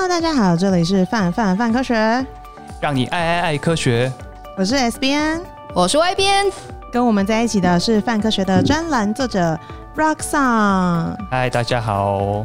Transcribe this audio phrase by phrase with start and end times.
[0.00, 2.24] Hello，大家好，这里是范范范科学，
[2.80, 4.12] 让你爱爱爱科学。
[4.56, 5.40] 我是 S 编，
[5.74, 6.46] 我是 Y 编，
[6.92, 9.58] 跟我们在一起的是范科学的专栏作者
[9.96, 11.16] Rocksong。
[11.28, 12.44] 嗨，大家好。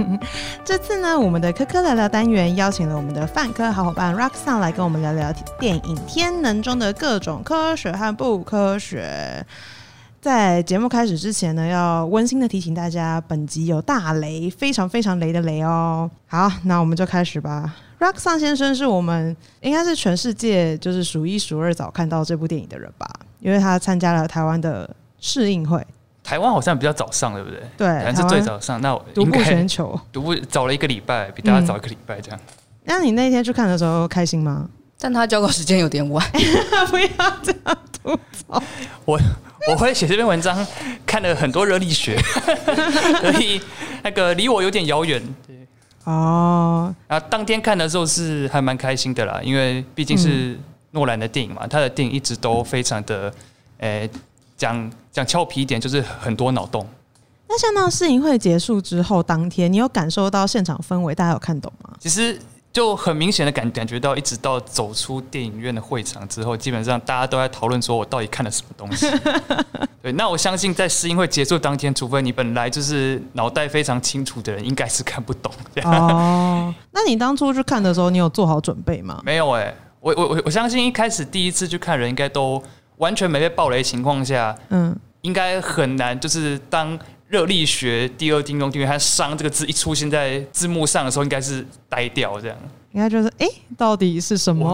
[0.62, 9.42] 这次呢，我们的科科聊聊单元邀请了我们的范科好伙伴 Rocksong 来跟我们聊聊电影《天能》中的各种科学和不科学。
[10.20, 16.10] 在节目开始之前呢，要温馨的提醒大家，本集有大雷，非常非常雷的雷哦。
[16.26, 17.74] 好，那我们就开始吧。
[17.98, 23.08] Rocksong 先生是我们应该是全世界就是数一数二早看到这部电影的人吧，
[23.40, 25.82] 因为他参加了台湾的试映会。
[26.22, 27.60] 台湾好像比较早上，对不对？
[27.78, 28.78] 对，台湾是最早上。
[28.82, 32.38] 那我独步全球，独步早了一个礼拜，比大家早一个礼拜这样。
[32.84, 34.68] 那、嗯、你那天去看的时候开心吗？
[34.98, 36.22] 但他交稿时间有点晚，
[36.90, 38.14] 不要这样吐
[38.46, 38.62] 槽
[39.06, 39.18] 我。
[39.68, 40.66] 我会写这篇文章，
[41.04, 42.16] 看了很多热力学，
[43.20, 43.60] 所以
[44.02, 45.22] 那个离我有点遥远。
[45.46, 45.56] 对
[46.04, 50.58] 哦，啊，当天看的时候是还蛮开心的啦，因为毕竟是
[50.92, 53.32] 诺兰的电影嘛，他的电影一直都非常的，
[53.78, 54.10] 诶、欸，
[54.56, 56.86] 讲讲俏皮一点，就是很多脑洞。
[57.48, 61.90] 那像那试映会结束之后，当天你有感受到现场氛围，大家有看懂吗？
[62.00, 62.40] 其实。
[62.72, 69.10] 就很明显的感感觉到，一直到走出电影院的会场之后，基本上大家都在讨论说，我到底看了什么东西。
[70.00, 75.52] 对，那我相信在试映会结束当天，除非你本来就是脑袋非常清楚的人，应该是看不懂。
[75.82, 79.20] 哦， 那你当初去看的时候，你有做好准备吗？
[79.24, 82.62] 没有哎、欸，我我我我相信一开始第一次去看人，应该都
[82.98, 86.96] 完全没被暴雷情况下，嗯，应该很难，就是当。
[87.30, 92.56] 热力学第二定律，因为它“熵”这个字一出现在字幕上的时候，应该是呆掉这样。
[92.90, 94.66] 应该就是哎、欸，到底是什么？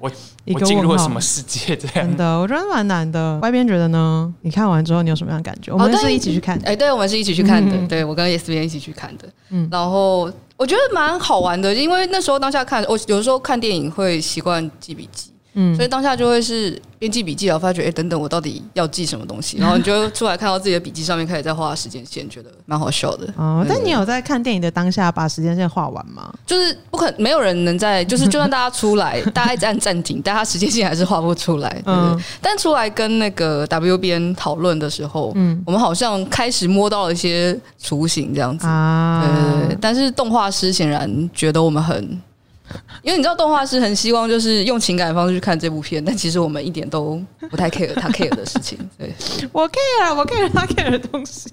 [0.00, 0.10] 我
[0.46, 1.76] 我 进入了什么世界？
[1.76, 3.38] 这样真的，我觉得蛮难的。
[3.40, 4.32] 外边觉得呢？
[4.40, 5.70] 你看完之后，你有什么样的感觉？
[5.70, 6.66] 我们是一起去看的。
[6.66, 7.76] 哎、哦，对，我们是一起去看的。
[7.76, 9.28] 嗯、对我跟 S 编一起去看的。
[9.50, 15.30] 嗯，然后我觉得蛮好玩的，因为那时候当下看，我有时候看电影会习惯记笔记。
[15.60, 19.58] 嗯，所以当下就会是边记笔记，然后发觉，哎、欸，等等，我到底要记什么东西？
[19.60, 23.26] 然后你就出来看到自己的笔记上面开始在画时间线，觉得蛮好笑的。
[23.36, 26.32] 哦，但你有在看电影的当下把时间线画完吗？
[26.46, 31.82] 就是不可能，没有人能在， 就是就算大家出来，大家一直按暂停，但他时间线还是画不出来。
[31.86, 39.24] 嗯，但出来跟那个 WBN 讨论的时候，嗯，我们好像开始摸到了一些雏形这样子啊。
[39.24, 42.20] 对对对，但是动画师显然觉得我们很。
[43.02, 47.20] 因为你知道，动画师很希望就是用情感的方式去看这部片，但其实我们一点都
[47.50, 48.78] 不太 care 他 care 的事情。
[48.98, 49.14] 对，
[49.52, 51.50] 我 care，我 care 他 care 的东西，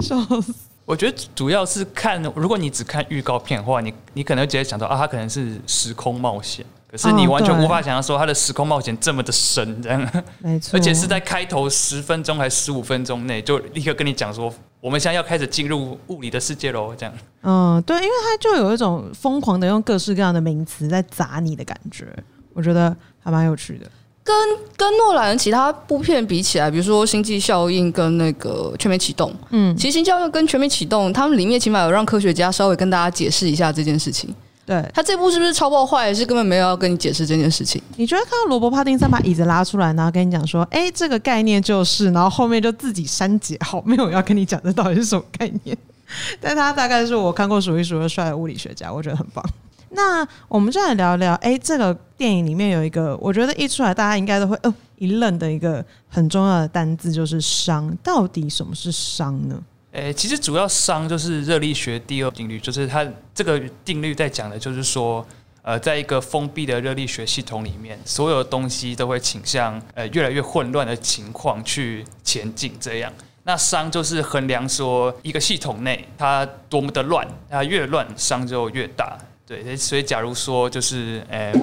[0.00, 0.54] 笑死。
[0.84, 6.64] 我觉得主要是看，如果你只看预告片的话，你你可能会直接想到啊，他可能是时空冒险。
[6.88, 17.14] 可是你完全无法想象说他的时空冒险这么的深，这样，没错，而且是在开头十分钟还是十五分钟内就立刻跟你讲说，我们现在要开始进入物理的世界喽，这样。
[17.42, 22.06] 嗯，对，因为他就有一种疯狂的用各式各样的名词在砸你的感觉，
[22.52, 23.90] 我觉得还蛮有趣的。
[24.22, 24.34] 跟
[24.76, 34.34] 跟诺兰其他部片比起来，比如说《星际效应》跟那个《全面启动》，嗯，其实《星际效应》跟《全面启动》，他们里面起码有让科学家稍微跟大家解释一下这件事情。
[34.66, 36.12] 对，他这部是不是超爆坏？
[36.12, 37.80] 是根本没有要跟你解释这件事情。
[37.96, 45.78] 你觉得看到罗伯·帕丁森把椅子拉出来，然后跟你讲说：“哎，这个概念就是……”然后后面就自己删节，好，没有要跟你讲这到底是什么概念。
[46.40, 49.44] 但他大概是我看过数一数二帅的物理学家，我觉得很棒。
[49.90, 57.96] 那我们就来聊聊，哎，这个电影里面有一个，我觉得一出来大家应该都会哦一愣的一个很重要的单字，就是“伤”。
[58.02, 59.56] 到底什么是伤呢？
[59.96, 65.26] 诶，其实主要熵就是热力学第二定律，就是它这个定律在讲的，就是说，
[65.62, 72.74] 呃，在一个封闭的热力学系统里面，所有的东西都会倾向呃越来越混乱的情况去前进。
[72.78, 73.10] 这样，
[73.44, 79.16] 那熵就是衡量说一个系统内它多么的乱，它越乱熵就越大。
[79.46, 81.54] 对，所以假如说就是诶。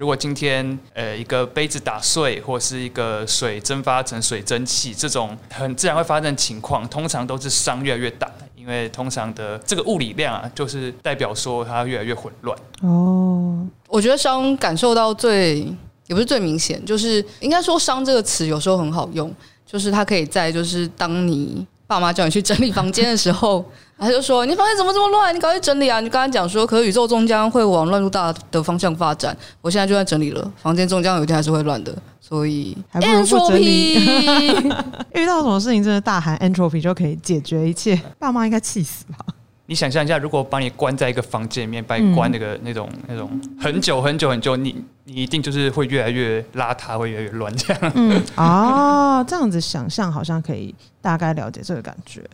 [0.00, 8.26] 如果今天呃一个杯子打碎，或是一个水蒸发成水蒸气，这种很自然会发生的情况，通常都是熵越来越大，
[8.56, 12.58] 因为通常的这个物理量啊，就是代表说它越来越混乱。
[12.80, 15.58] 哦，我觉得熵感受到最
[16.06, 19.30] 也不是最明显，就是应该说熵这个词有时候很好用，
[19.66, 23.64] 就是它可以在就是当你爸妈叫你去整理房间的时候。
[23.98, 25.34] 他就说：“你房间怎么这么乱？
[25.34, 26.00] 你赶快整理啊！
[26.00, 29.36] 你刚刚讲说，可是宇宙终将会往乱入大的方向发展。
[29.60, 33.96] 我现在就在整理了，房间终将有一天还是会乱的，所以还不如不整理。
[35.12, 38.00] 遇到什么事情，真的大喊 entropy 就可以解决一切。
[38.18, 39.18] 爸妈应该气死吧？
[39.70, 47.92] 你想象一下，如果把你关在一个房间里面，把你关那个、嗯、那种那种很久很久很久，你你一定就是会越来越邋遢，会越来越乱这样。
[47.94, 52.28] 嗯， 哦，这样子想象好像可以大概了解这个感觉。”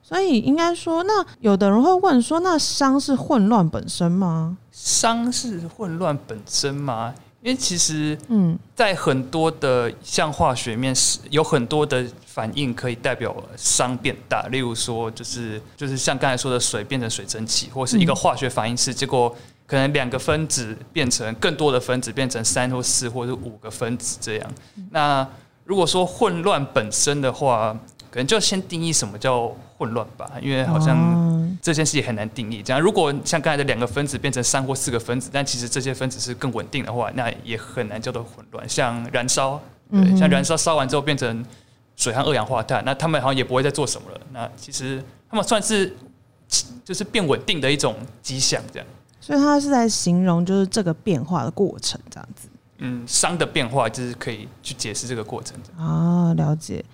[0.00, 4.56] 所以应该说，那有的人会问说，那伤是混乱本身吗？
[4.70, 7.12] 伤是混乱本身吗？
[7.46, 19.32] 因为其实，嗯，在很多的像化学面是有很多的反应可以代表熵变大，例如说，就是就是像刚才说的水变成水蒸气，或是一个化学反应是结果
[19.64, 24.50] 可能两个分子变成更多的分子，变成三或四或者五个分子这样。
[24.90, 25.24] 那
[25.62, 27.78] 如果说混乱本身的话，
[28.10, 32.62] 可能就先定义什么叫混乱吧，因为好像这件事也很难定义。
[32.62, 38.68] 这样，如果像刚才的两个分子变成三或四个分子，但其实这些分子是更稳定的话，那也很难叫做混乱。
[38.68, 41.44] 像燃烧，对，像燃烧烧完之后变成
[41.96, 44.20] 水和二氧化碳，那他们好像也不会再做什么了。
[44.32, 45.94] 那其实他们算是
[46.84, 48.88] 就是变稳定的一种迹象，这样。
[49.20, 52.48] 所以他是在形容就是这个变化的过程，这样子。
[52.78, 56.84] 嗯，熵的变化就是可以去解释这个过程啊，了解。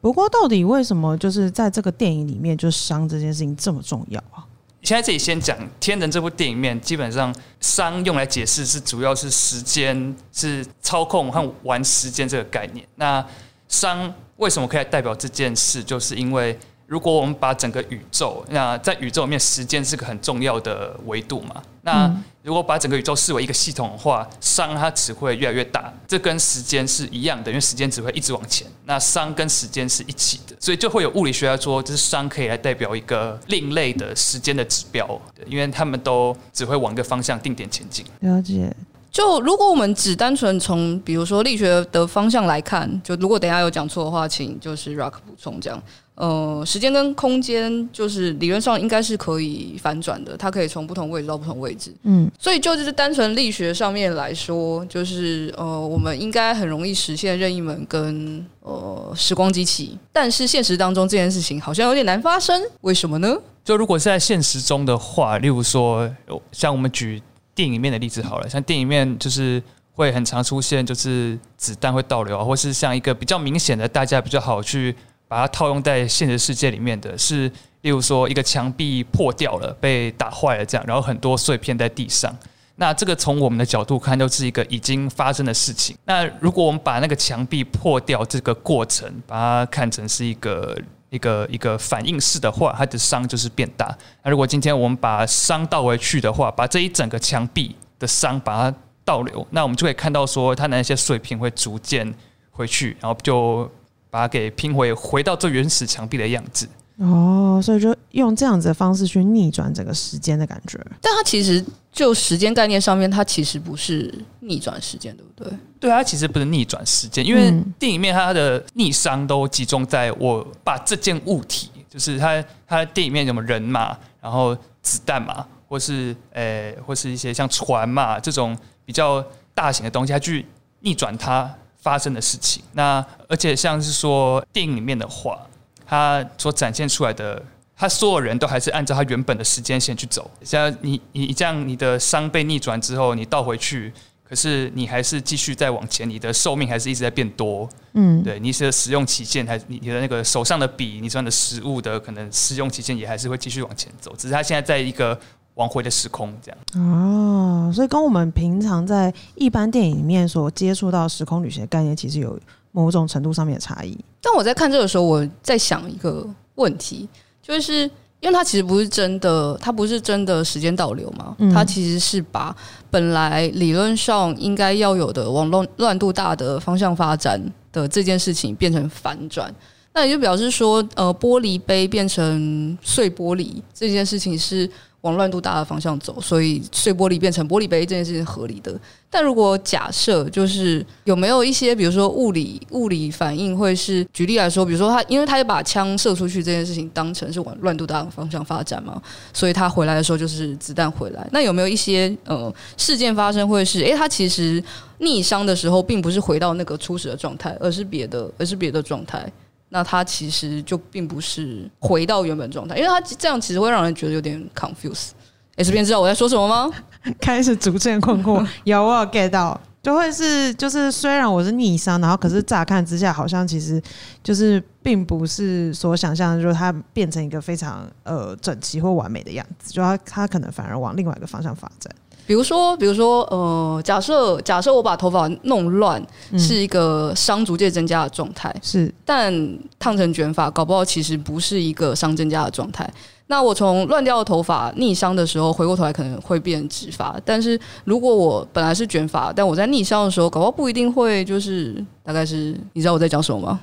[0.00, 4.44] 不过，到底为什么就是在这个电影里面，就伤这件事情这么重要啊？
[4.82, 12.86] 现在这里先讲《天人》这部电影里面，基本上商用来解释是主要是时间，是操控和玩时间这个概念。
[12.96, 13.24] 那
[13.68, 15.82] 商为什么可以代表这件事？
[15.84, 16.58] 就是因为。
[16.86, 21.62] 如果我们把整个宇宙，那在宇宙里面，时间是个很重要的维度嘛？
[21.82, 22.12] 那
[22.42, 28.66] 如果把整个宇宙视为一个系统的话，熵它只会越来越大，这跟时间是一样的，因为时间只会一直往前。
[28.86, 38.04] 那熵跟时间是一起的，所以就会有物理学家说，就是熵可以来代表一个另类的时间的指标，因为他们都只会往一个方向定点前进。
[38.20, 38.74] 了解。
[39.12, 45.82] 就如果我们只单纯从比如说力学的方向来看，就如果等下有讲错的话，请就是 Rock 补充这样。
[46.20, 51.90] 呃，时间跟空间就是理论上应该是可以反转的，它可以从不同位置到不同位置。
[52.02, 63.34] 嗯，所以就就是单纯力学上面来说，就是呃，我们应该很容易实现任意门跟呃时光机器，但是现实当中这件事情好像有点难发生，为什么呢？
[63.64, 66.06] 就如果是在现实中的话，例如说
[66.52, 67.22] 像我们举
[67.54, 69.62] 电影里面的例子好了，像电影里面就是
[69.94, 74.94] 会很常出现，就是子弹会倒流，或是像一个比较明显的，大家比较好去。
[75.30, 77.48] 把它套用在现实世界里面的是，
[77.82, 82.36] 例如说一个墙壁破掉了，被打坏了这样，然后很多碎片在地上。
[82.74, 85.96] 那这个从我们的角度看，就是一个已经发生的事情。
[86.04, 90.76] 那如果我们把那个墙壁破掉这个过程，把它看成是一个
[91.10, 93.96] 一个一个反应式的话，它的伤就是变大。
[94.24, 102.12] 那如果今天我们把伤倒回去的话，把这一整个墙壁的伤把它倒流，那我们就可以看到说，它的那些碎片会逐渐
[102.50, 103.70] 回去，然后就。
[104.10, 106.68] 把它给拼回，回到最原始墙壁的样子。
[106.98, 110.78] 哦，所以就用这样子的方式去逆转整个时间的感觉。
[111.00, 115.58] 但它其实就时间概念上面，它其实不是逆转时间，对不对？
[115.80, 128.54] 对，它其实不是逆转时间，因为电影面它的逆商都集中在我把这件物体，就是它它电影面什么人嘛，然后子弹嘛，或是呃、欸，或是一些像船嘛这种
[128.84, 129.24] 比较
[129.54, 130.44] 大型的东西，它去
[130.80, 131.50] 逆转它。
[131.82, 135.38] 发生的事情，那而且像是说电影里面的话，
[135.86, 137.42] 他所展现出来的，
[137.76, 140.30] 他所有人都还是按照他原本的时间线去走。
[140.42, 143.92] 像你你这样，你的伤被逆转之后，你倒回去，
[144.22, 147.68] 可是你还是继续再往前，你的寿命还是一直在变多。
[147.94, 155.18] 嗯，对，你的使用期限还你你的那个手上的笔，你算的食物的可能使用期限也还是会继续往前走，只是他现在在一个。
[155.60, 162.40] 往回的时空，这样哦，所以跟我们平常在一般电影里面所接触到时空旅行的概念，其实有
[162.72, 163.94] 某种程度上面的差异。
[164.22, 167.06] 但我在看这个时候，我在想一个问题，
[167.42, 167.82] 就是
[168.20, 171.36] 因为它其实不是真的，它不是真的时间倒流嘛？
[171.40, 172.56] 嗯、它其实是把
[172.90, 177.38] 本来理论上应该要有的往乱乱度大的方向发展
[177.70, 179.54] 的这件事情变成反转，
[179.92, 184.70] 那也就表示说，呃，玻璃杯变成碎玻璃这件事情是。
[185.02, 188.78] 往乱度大的方向走，所以碎玻璃变成玻璃杯这件事情是合理的。
[189.08, 199.00] 但如果假设就是有没有一些，比如说物理物理反应，会是举例来说，比如说他因为他也把枪射出去这件事情当成是往乱度大的方向发展嘛，
[199.32, 201.26] 所以他回来的时候就是子弹回来。
[201.32, 204.62] 那有没有一些呃事件发生，会是诶，他其实
[204.98, 209.30] 逆伤的时候，并不是回到那个初始的状态，而是别的，而是别的状态。
[209.70, 215.10] 那它其实就并不是回到原本状态，因为它这样其实会让人觉得有点 confuse。
[215.56, 216.70] S 编知道我在说什么吗？
[217.20, 218.46] 开始逐渐困惑。
[218.64, 223.82] 有我 get 到，就会是就是虽然我是逆商，然后可是乍看之下好像其实
[224.22, 231.94] 就是并不是所想象，就是它变成一个非常呃整齐或完美的样子，就它它可能反而往另外一个方向发展。
[232.30, 236.00] 比如说，比如说，呃，假设假设我把头发弄乱，
[236.38, 239.34] 是一个伤逐渐增加的状态，是，但
[239.80, 242.88] 烫成卷发，搞不好其实不是一个伤增加的状态。
[243.26, 247.20] 那我从乱掉的头发逆伤的时候，回过头来可能会变直发。
[247.24, 253.60] 但是如果我本来是卷发，但我在逆伤的时候，搞不好不一定会，就是大概是，你知道我在讲什么吗？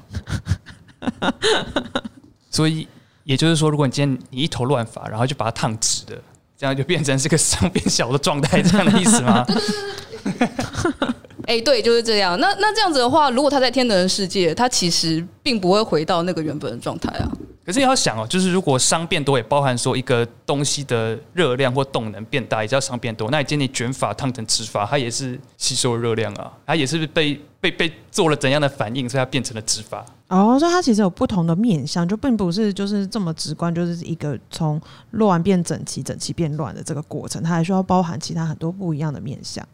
[2.52, 2.86] 所以
[3.24, 6.22] 也就是说，如果你今天你一头乱发，然后就把它烫直的，
[6.58, 9.46] 这样就变成是个熵变小的状态，这样的意思吗？
[11.48, 12.38] 哎、欸，对，就是这样。
[12.42, 17.32] 那那这样子的话，如果他在天能的世界，他其实并不会回到那个原本的状态啊。
[17.66, 23.30] 可是你要想哦，就是如果熵变多，也包含说一个东西的热量或动能变大，也叫熵变多。
[23.32, 30.06] 那你今天你卷发烫成直发，它也是吸收热量啊，它也是被被被做了怎样的反应，所以它变成了直发。
[30.30, 34.80] 哦，所以它其实有不同的面相，就并不是就是这么直观，就是一个从
[35.12, 39.66] 乱变整齐，整齐变乱的这个过程，它还需要包含其他很多不一样的面相。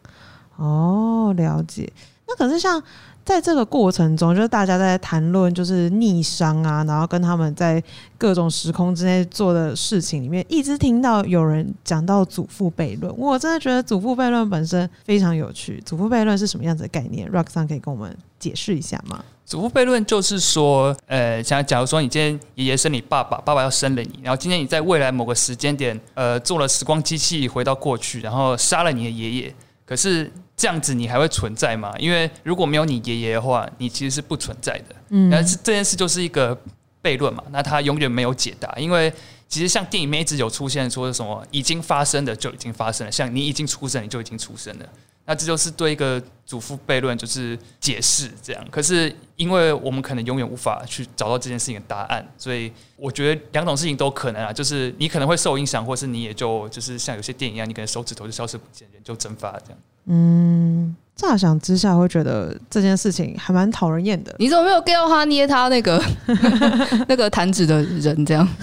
[0.56, 1.92] 哦，了解。
[2.26, 2.82] 那可是像。
[3.24, 7.82] 在这个过程中，就是大家在谈论就是逆商啊，然后跟他们在
[8.18, 13.10] 各种时空之内做的事情里面，一直听到有人讲到祖父悖论。
[13.16, 15.82] 我真的觉得祖父悖论本身非常有趣。
[15.86, 19.24] 祖父悖论是什么样子的概念？Rock 上可以跟我们解释一下吗？
[19.46, 29.54] 祖父悖论就是说，呃，像假如说你今天爷爷生你爸爸，爸爸要生了你，然后今天你在未来某个时间点，呃，做了时光机器回到过去，然后杀了你的爷爷，
[29.84, 30.32] 可是。
[30.56, 31.92] 这样子你还会存在吗？
[31.98, 34.94] 因为如果没有你爷爷的话，你其实是不存在的。
[35.08, 36.56] 嗯，但是这件事就是一个
[37.02, 38.72] 悖论嘛，那它永远没有解答。
[38.76, 39.12] 因为
[39.48, 44.88] 其实像电影里面一直有出现说什么已经发生的就已经发生了，像你已经出生你就已经出生了，
[45.24, 48.66] 那这就是对一个祖父悖论就是解释这样。
[48.70, 59.78] 可是因为我们可能永远无法去找到这件事情的答案，所以我觉得两种事情都可能啊，就是你可能会受影响，或是你也就就是像有些电影一样，你可能手指头就消失不见，人就蒸发这样。
[60.06, 64.34] 嗯，乍想之下会觉得这件事情还蛮讨人厌的。
[64.38, 66.02] 你怎么没有 get 到他捏他那个
[67.08, 68.46] 那个弹指的人这样？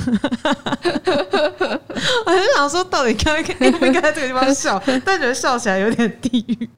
[2.26, 4.82] 我就想说，到底该应不应该在这个地方笑？
[5.06, 6.70] 但觉得笑起来有点地狱，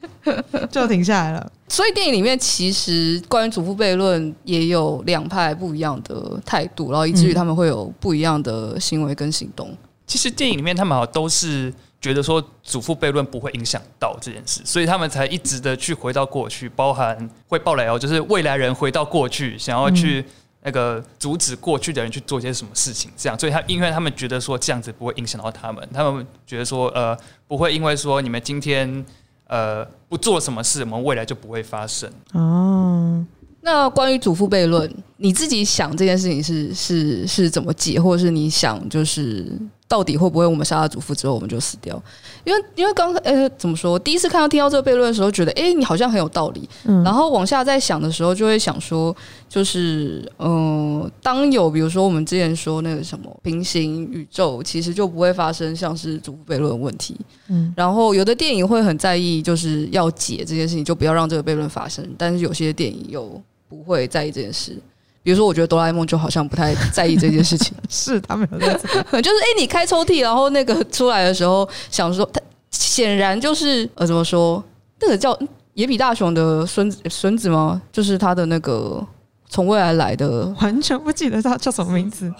[0.69, 1.51] 就停下来了。
[1.67, 9.69] 所以电影里面其实关于祖父悖论也有两派不一样的态度，然后以至于他们会有不一样的行为跟行动。
[9.69, 11.73] 嗯、其实电影里面他们好像都是。
[12.03, 17.17] 觉得说祖父悖论不会影响到这件事，所以他们才一直的去回到过去，包含
[17.47, 20.25] 会爆雷哦，就是未来人回到过去，想要去
[20.63, 27.17] 那个阻止过去的人去做些什么事情，这样，所以他因为他们觉得说这样子不会影响到他们，他们觉得说呃
[27.47, 29.05] 不会因为说你们今天
[29.47, 32.11] 呃不做什么事，我们未来就不会发生。
[32.33, 33.25] 哦，
[33.61, 39.57] 那关于祖父悖论，你自己想这件事情是是是怎么解，或者是你想就是？
[39.93, 42.01] 到底会不会我们杀了祖父之后我们就死掉？
[42.43, 43.99] 因为因为刚呃怎么说？
[43.99, 46.67] 第一次看到听到这个悖论的时候，觉得哎、欸、你好像很有道理。
[46.85, 49.15] 嗯，然后往下再想的时候，就会想说，
[49.47, 57.15] 就是嗯、呃，当有比如说我们之前说那个什么平行宇宙，其实就不会发生像是祖父悖论的问题。
[57.49, 62.03] 嗯，然后有的电影会很在意，就是要解这件事情，就不要让这个悖论发生。
[62.17, 64.75] 但是有些电影又不会在意这件事。
[65.23, 67.73] 比如说，我觉得哆啦 A 梦就好像不太在意这件事情。
[67.89, 68.73] 是他们有在，
[69.21, 74.63] 就是哎、欸，你开抽屉，然后那个出来的时候，想说他显然就是呃，怎么说？
[74.99, 75.37] 那个叫
[75.73, 77.81] 野比大雄的孙子孙子吗？
[77.91, 79.05] 就是他的那个
[79.49, 82.31] 从未来来的，完全不记得他叫什么名字。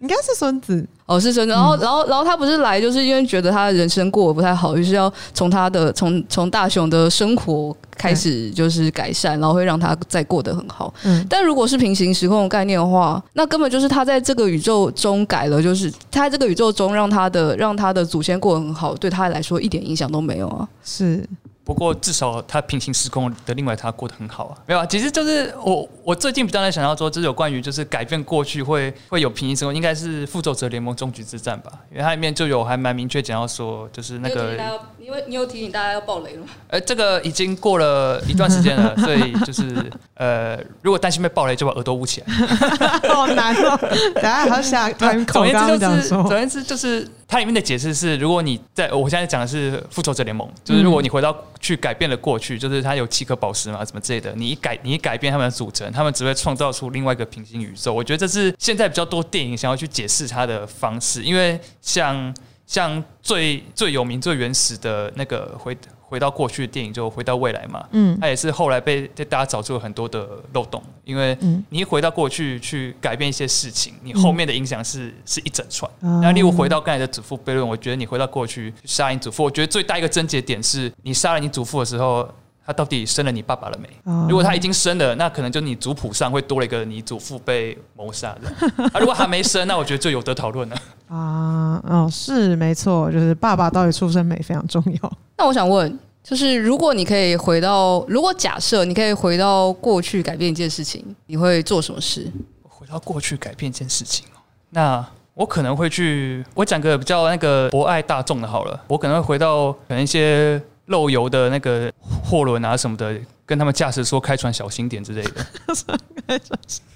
[0.00, 1.52] 应该是孙子哦，是孙子。
[1.52, 10.92] 然后，然后，然后他不是来，就是因为觉得他的人生过得不太好，于是要从他的从从大雄的生活开始就是改善，然后会让他再过得很好。
[11.04, 20.66] 嗯，但如果是平行时空的概念的话，那根本就是他在这个宇宙中改了，就是他在这个宇宙中让他的让他的祖先过得很好，对他来说一点影响都没有啊。
[20.82, 21.22] 是。
[21.70, 34.56] 不过至少他平行时空的另外他过得很好啊，没有啊，其实就是我我最近比较在想要说，就是有关于就是改变过去会会有平行时空，应该是复仇者联盟终局之战吧，因为它里面就有还蛮明确讲到说，就是那个，
[34.98, 36.48] 因为你有提醒大家要爆雷了吗？
[36.66, 42.26] 呃，这个已经过了一段时间了， 所以就是呃，如果担心被爆雷，就把耳朵捂起来。
[43.14, 43.78] 好难哦，
[44.14, 45.34] 等下还要下开口。
[45.34, 47.08] 总言之就是，总言之就是。
[47.30, 57.94] 它里面的解释是，如果你在我现在讲的是复仇者联盟，就是如果你回到去改变了过去，就是它有七颗宝石嘛，什么之类的，你一改你一改变他们的组成，他们只会创造出另外一个平行宇宙。
[57.94, 62.34] 我觉得这是现在比较多电影想要去解释它的方式，因为像
[62.66, 65.76] 像最最有名、最原始的那个回
[66.10, 71.38] 回到过去的电影就回到未来嘛，嗯，它也是后来被大家找出了很多的漏洞，因为
[71.68, 75.88] 你一回到过去去改变一些事情，你后面的影响是是一整串。
[76.00, 82.28] 那例如回到刚才的祖父悖论，我觉得你回到过去杀你祖父，我觉得最大一个症结点是你杀了你祖父的时候，
[82.66, 83.88] 他到底生了你爸爸了没？
[84.28, 88.84] 如果他已经生了，那可能就你族谱上会多了一个你祖父被谋杀的。
[88.92, 90.76] 啊，如果还没生，那我觉得就有得讨论了。
[91.08, 95.12] 啊，哦，是没错，就是爸爸到底出生没非常重要。
[95.36, 102.30] 那我想问，就是如果你可以回到，如果假设你可以回到过去改变一件事情，你会做什么事？
[102.68, 104.38] 回到过去改变一件事情哦，
[104.70, 110.60] 那我可能会去，我讲个比较那个博爱大众的好了，我可能会回到可能一些
[110.90, 111.92] 漏油的那个
[112.22, 113.18] 货轮啊什么的。
[113.50, 115.46] 跟他们驾驶说开船小心点之类的。
[116.28, 116.38] 哎、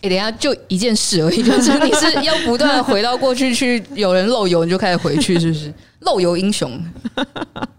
[0.02, 5.74] 欸，等一下就一件事而已，就是你是要不断回到过去去，有人漏油你就开始回去，是不是？
[6.06, 6.70] 漏油英雄。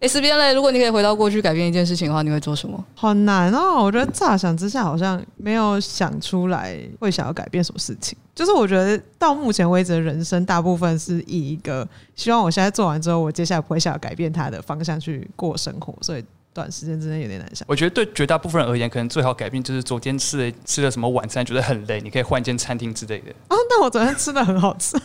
[0.02, 2.84] S 编嘞，如果你可以回到过去改变一件事情的话，你会做什么？
[2.96, 8.18] 好难哦，我觉得乍想之下好像没有想出来会想要改变什么事情。
[8.34, 16.26] 就是我觉得到目前为止的人生大部分是以一个希望我现在做完之后，我接下来不会想要改变它的方向去过生活，所以。
[16.56, 17.66] 短时间之内有点难想。
[17.68, 23.32] 我觉得对绝大部分人而言，可能最好改变就是昨天吃的吃了什么晚餐，觉得很累，你可以换一间餐厅之类的。
[23.50, 24.98] 哦，那我昨天吃的很好吃，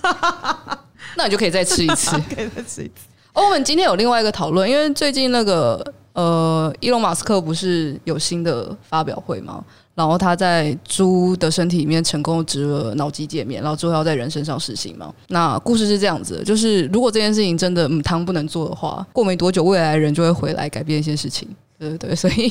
[1.17, 3.09] 那你就可以再吃一次， 可以再吃一次。
[3.33, 9.65] 哦，我们今天有另外一个讨论，因为最近那个呃，伊隆马斯克不是有新的发表会吗？
[10.01, 15.13] 然后他在猪的身体里面成功植入了脑机界面，然后之后要在人身上实行嘛。
[15.29, 21.47] 那故事是这样子的，就是如果这件事情真的嗯汤不能做的话，过没多久未来的人就会回来改变一些事情。
[21.79, 22.51] 对对对，所以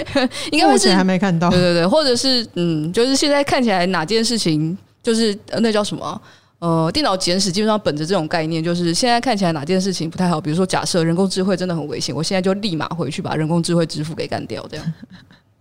[0.52, 1.48] 应该目前还没看到。
[1.48, 6.20] 对对对，或者是嗯，就是现在看起来哪件事情就是那叫什么？
[6.60, 14.92] 呃，电脑简史基本上本着这种概念，就是现在看起来哪件事情不太好，比如说假设人工智慧真的很危险，我现在就立马回去把人工智慧支付给干掉，这样。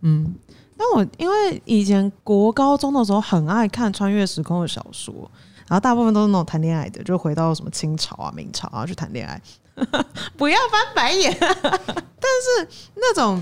[0.01, 0.35] 嗯。
[0.79, 5.13] 但我因为以前国高中的时候很爱看穿越时空的小说，
[5.67, 9.41] 然后大部分都是那种谈恋爱的，就回到什么清朝啊、明朝啊去谈恋爱，
[10.37, 11.37] 不要翻白眼。
[11.37, 13.41] 但是那种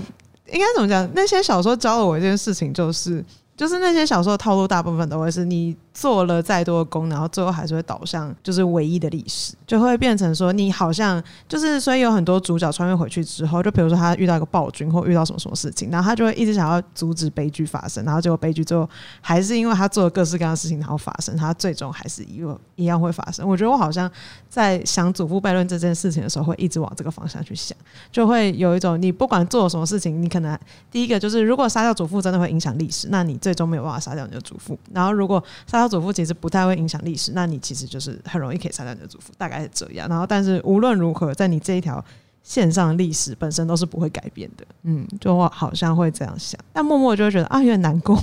[0.52, 1.08] 应该怎么讲？
[1.14, 3.24] 那些小说教了我一件事情，就是
[3.56, 5.76] 就是那些小说的套路大部分都会是你。
[6.00, 18.88] 做了再多的功，然后最后还是会导向就是唯一的历史，就会变成说你好像就是，所以有很多主角穿越回去之后，就比如说他遇到一个暴君或遇到什么什么事情，然后他就会一直想要阻止悲剧发生，然后结果悲剧最后
[19.20, 23.48] 还是因为他做了各式各样的事情，然后发生，他最终还是一样一样会发生。
[23.48, 24.08] 我觉得我好像
[24.48, 27.76] 在想祖父悖论这件事情的时候，会一直往这个方向去想，
[28.12, 30.56] 就会有一种你不管做了什么事情，你可能
[30.92, 35.87] 第一个就是如果杀掉祖父真的会影响历史，那你最终没有办法杀掉你的祖父，然后如果杀。
[35.88, 40.08] 祖父其实不太会影响历史，那你其实就是很容易可以杀掉你的祖父，大概是这样。
[40.08, 42.04] 然后，但是无论如何，在你这一条
[42.42, 44.66] 线上历史本身都是不会改变的。
[44.82, 48.16] 嗯，就我好像会这样想，但默默就会觉得啊，有点难过。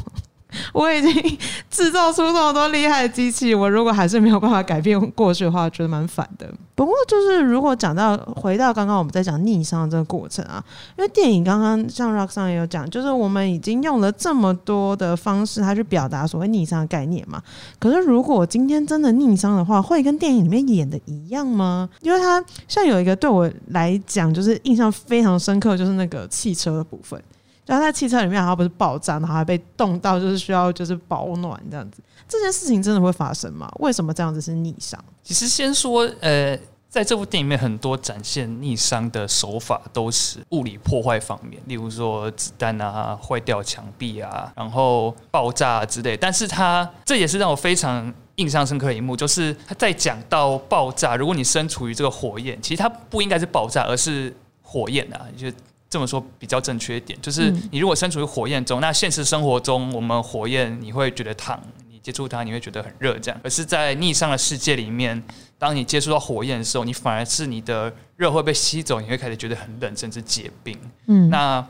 [0.74, 1.38] 我已经
[1.70, 6.48] 制造出这么多厉害的机器，我如果还是没有办法改变过去的话，我觉得蛮烦的。
[6.76, 10.64] 不过就是如果讲到回到刚刚我们在讲逆商这个过程啊，
[10.98, 17.42] 因为电影刚刚像 Rock 上也有讲，就是我们已经用了这么多的方式，它去表达所谓逆商的概念嘛。
[17.80, 21.90] 可是如果今天真的逆商的话，会跟电影里面演的一样吗？
[22.02, 27.22] 因为它像有一个对我来讲就是印象非常深刻，就是那个汽车的部分。
[27.66, 32.02] 就他在汽车里面，然后不是爆炸，然后还被冻到，就是需要就是保暖这样子。
[32.28, 33.68] 这件事情真的会发生吗？
[33.80, 35.04] 为什么这样子是逆商？
[35.24, 36.56] 其实先说，呃，
[36.88, 46.16] 在这部电影里面，很多展现逆商的手法都是物理破坏方面，例如说子弹啊、坏掉墙壁啊，然后爆炸之类。
[46.16, 55.52] 但是他这也是让我非常印象深刻的一幕，就是他在讲到爆炸，如果你身处于这个火焰，其实它不应该是爆炸，而是火焰啊，就。
[55.90, 63.40] 这么说比较正确一点，就是你如果身处于火焰中，那现实生活中我们火焰你会觉得烫，你接触它你会觉得很热，这样。
[63.44, 65.22] 可是，在逆商的世界里面，
[65.58, 70.78] 当你接触到火焰的时候，你反而是你的热会被吸走，你会开始觉得很冷，甚至结冰。
[71.08, 71.66] 嗯，那。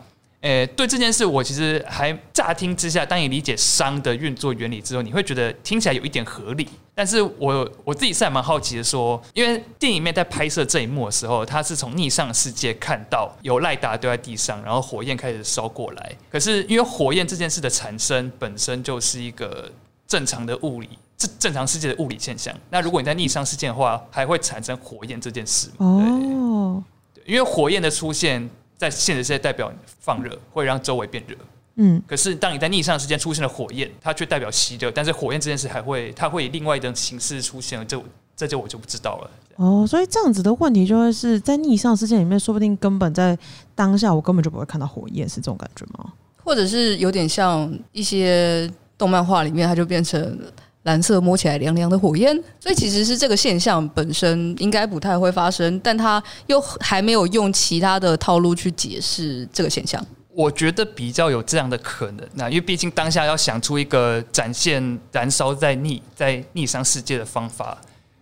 [0.45, 6.69] 诶、欸，对这件事，我其实还乍听之下，当你理解商的运作原理之后，你会觉得听起来有一点合理。
[6.93, 16.15] 但是我我自己是还蛮好奇的，说，因为电影里面在拍摄这一幕的时候，他是从逆商世界看到有赖达丢在地上，然后火焰开始烧过来。
[16.29, 19.71] 可是因为火焰这件事的产生本身就是一个
[20.07, 22.55] 正常的物理，正正常世界的物理现象。
[22.69, 25.73] 那如果你在逆商事件的话，还会产生火焰这件事吗？
[25.79, 26.83] 哦，
[27.25, 28.47] 因为火焰的出现。
[28.77, 31.35] 在现实世界代表放热，会让周围变热。
[31.77, 34.89] 嗯，可是当你在逆向时间出现了火焰，它却代表吸热。
[34.91, 37.83] 但是火焰这件事还会，它会以另外一种形式出现了。
[37.85, 38.01] 这
[38.35, 39.31] 这就我就不知道了。
[39.57, 43.37] 哦，所以这样子的问题就会是在逆向事件里面，说不定根本在
[43.73, 46.11] 当下我根本就不会看到火焰，是这种感觉吗？
[46.43, 50.39] 或者是有点像一些动漫画里面，它就变成
[50.85, 60.03] 蓝色摸起来凉凉的火焰，所以其实是这个现象本身应该不太会发生，但它又还没有用其他的套路去解释这个现象。
[60.29, 67.77] 我觉得比较有这样的可能，那因为毕竟当下要想出一个展现燃烧在逆在逆商世界的方法，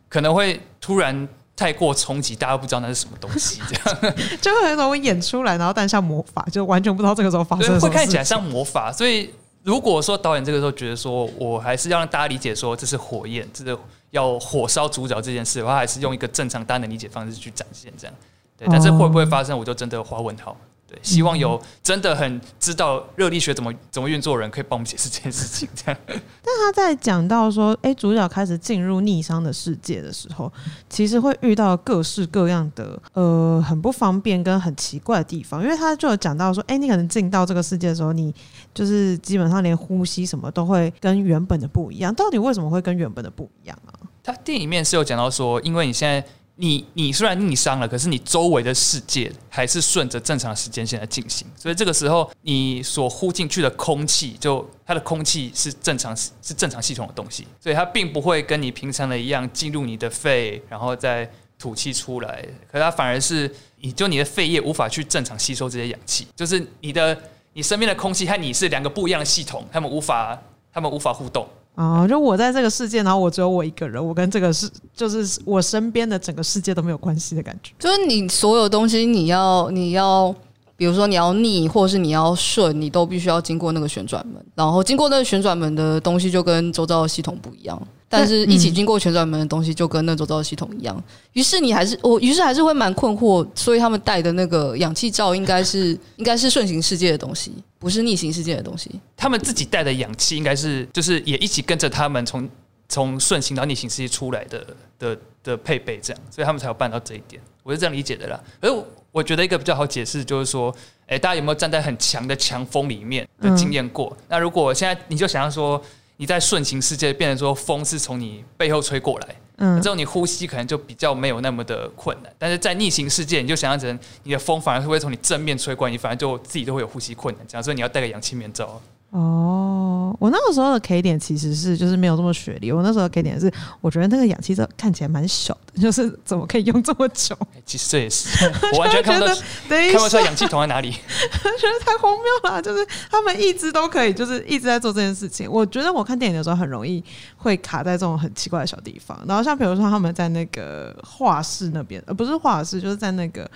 [0.07, 8.91] 可能会突然太过冲击，大家不知道那是什么东西，这样 就会有种演出来，然后但像魔法，就完全不知道这个时候发生会看起来像魔法。
[8.91, 9.29] 所以
[9.63, 13.77] 如果说导演这个时候觉得说我还是要让大家理解说这是火焰，这是
[14.11, 18.15] 要火烧主角这件事的话，还是用一个正常大家的理解方式去展现这样。
[18.57, 20.55] 对，但是会不会发生，我就真的花问号。
[21.01, 25.67] 希望有真的很知道热力学怎么怎么运作的人，可以帮我们解释这件事情。
[25.75, 30.51] 这样， 但他在讲到说，哎、欸，主角开始进入逆商的世界的时候，
[30.89, 38.33] 其实会遇到各式各样的呃很不方便跟很奇怪的地方，因为他就有讲到说，哎、欸，你可能进到这个世界的时候，你
[38.73, 42.13] 就是基本上连呼吸什么都会跟原本的不一样。
[42.13, 43.93] 到底为什么会跟原本的不一样啊？
[44.23, 46.25] 他电影里面是有讲到说，因为你现在。
[46.55, 67.19] 你你虽然逆商了，可是你周围的世界还是顺着正常时间线来进行，所以这个时候你所呼进去的空气，就它的空气是正常是正常系统的东西，所以它并不会跟你平常的一样进入你的肺，然后再吐气出来，可它反而是你就你的肺液无法去正常吸收这些氧气，就是你的
[67.53, 70.39] 你身边的空气和你是两个不一样的系统，他们无法
[70.71, 71.47] 他们无法互动。
[71.75, 77.73] 啊，就我在这个世界，然后我只有我一个人，我跟这个世就是我身边的整个世界都没有关系的感觉。
[77.79, 80.33] 就是你所有东西，你要你要，
[80.77, 87.81] 比如说你要逆，或是你要顺，你都必须要经过那个旋转门，然后经过那个旋转门的东西就跟周遭的系统不一样。
[88.13, 93.43] 但是一起经过旋转门的东西就跟那周遭的系统一样，于是你还是我，于是还是会蛮困惑。
[93.55, 98.91] 所以他们带的那个氧气罩应该是 应该是顺行世界的东西，不是逆行世界的东西。
[99.17, 102.47] 他们自己带的氧气应该是就是也一起跟着他们从
[102.87, 104.63] 从顺行到逆行世界出来的
[104.99, 107.41] 的的配备这样，所以他们才有办到这一点。
[107.63, 108.39] 我是这样理解的啦。
[108.61, 108.69] 而
[109.11, 110.71] 我觉得一个比较好解释就是说，
[111.07, 114.15] 诶，大家有没有站在很强的强风里面的经验过？
[114.29, 115.81] 那如果现在你就想要说。
[116.17, 122.31] 你在顺行世界变成说风是从你背后吹过来，嗯，之后你呼吸可能就比较没有那么的困难。
[122.37, 127.45] 但是在逆行世界，你就想象成你的风反而会从你正面吹过来，你反而就自己都会有呼吸困难。
[127.47, 128.81] 这样，所以你要戴个氧气面罩。
[129.13, 132.71] 哦，我那个时候的 K 点其实是就是没有这么雪梨。
[132.71, 137.37] 我那时候的 K 点是，我觉得那个氧气罩看起来蛮小的，就是怎么可以用这么久？
[137.63, 139.35] 其实这也是， 我完全看不到，
[139.69, 140.87] 看不出来氧气筒在哪里。
[141.45, 145.47] 我觉得太荒谬了，就是他们一直都可以，就是一直在做这件事情。
[145.47, 147.03] 我觉得我看电影的时候很容易
[147.37, 149.15] 会卡在这种很奇怪的小地方。
[149.27, 153.47] 然后像比如说他们在那个画室那边，呃，不是画室，就是在那个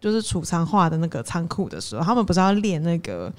[0.00, 3.30] 就是储藏画的那个仓库的时候，他们不是要练那个。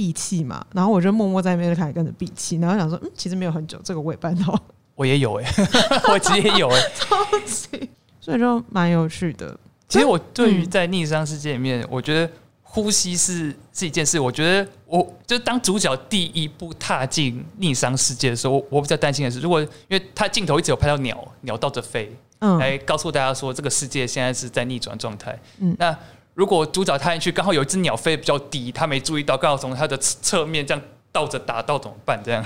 [0.00, 4.58] 闭气嘛，然后我就默默在那边就开始跟着闭气，然后想说，嗯，其实没有很久，这个我也办到，
[4.94, 5.64] 我也有哎、欸，
[6.10, 9.54] 我其实也有哎、欸，超级，所以就蛮有趣的。
[9.90, 12.32] 其实我对于在逆商世界里面，我觉得
[12.62, 14.18] 呼吸是是一件事。
[14.18, 25.94] 我觉得我就当主角第一步踏进逆商世界的时候，我比较担心的是，如果因为他镜头一直有拍到鸟，鸟倒着飞，嗯，来告诉大家说这个世界现在是在逆转状态，嗯，那。
[26.40, 32.18] 如果主角踏进去，刚好有一只鸟飞得比较低，他没注意到，刚好从他的侧面这样倒着打到，怎么办？
[32.24, 32.42] 这样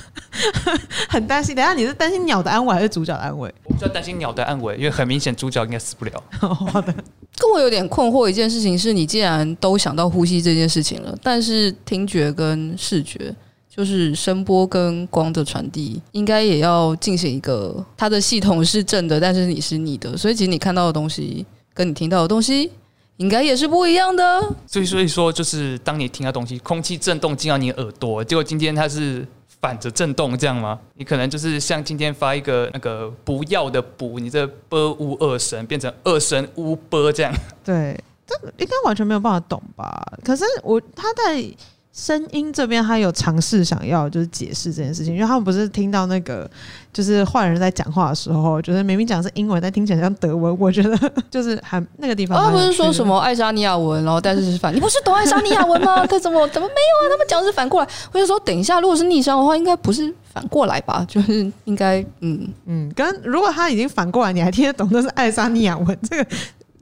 [1.10, 1.54] 很担心。
[1.54, 3.54] 等下你是担心鸟的安危还是主角的安危？
[3.64, 6.22] 我比较担心鸟的安危，因为很明显主角应该死不了。
[6.40, 6.90] 好的。
[7.36, 13.34] 跟我有点困惑一件事情是，你既然都想到呼吸这件事情了，但是听觉跟视觉，
[13.68, 22.70] 就是声波跟光的传递，应该也要进行一个，它的系统是正的，但是你是逆的，所以其实你看到的东西跟你听到的东西。
[23.18, 29.24] 应该也是不一样的，所以所以说，就是当你听到东西，空气震动进到你耳朵，结果今天它是
[29.60, 30.78] 反着震动，这样吗？
[30.94, 37.32] 你可能就是像今天发一个那个不要的不，你这波乌二声变成二声乌波这样。
[37.64, 40.02] 对，这应该完全没有办法懂吧？
[40.24, 41.44] 可是我他在。
[41.90, 46.48] 声音这边，他有尝试想要就是解释这件事情，因为他们不是听到那个
[46.98, 50.58] 就是坏人在讲话的时候，就是明明讲的是英文，但听起来像德文。
[50.58, 50.98] 我觉得
[51.30, 56.04] 就是还那个地方，他不是说什么爱沙尼亚文，然后但是是反，你不是懂爱沙尼亚文吗？
[56.08, 57.08] 他怎么怎么没有啊？
[57.08, 57.88] 他们讲的是反过来。
[58.10, 61.04] 我就说，等一下，如果是逆商的话，应该不是反过来吧？
[61.08, 66.28] 就是应该，嗯嗯，跟如果他已经反过来，你还听得懂那是爱沙尼亚文，这个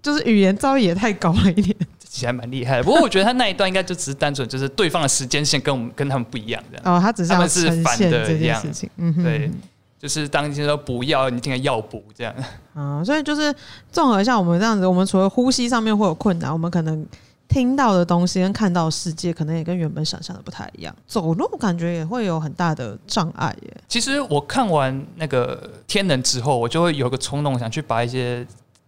[0.00, 1.76] 就是语言造诣也太高了一点。
[2.08, 6.80] 其实还蛮厉害的，不过我觉得他那一段应该就只是单纯就是对方的时间线跟我们跟他们不一样的。
[6.90, 9.50] 哦，他只是他们是反的这件事情，嗯哼，对。
[9.98, 12.34] 就是当天说不要，你竟然要补这样。
[12.74, 13.54] 啊，所以就是
[13.90, 17.06] 综合一下我们这样子，我们除了呼吸上面会有困难，我们可能
[17.48, 20.94] 听到的东西跟看到的世界，可能也跟原本想象的不太一样。
[21.06, 23.76] 走路感觉也会有很大的障碍耶。
[23.88, 28.46] 其实我看完那个天能之后，我就会有个冲动，想去把一些。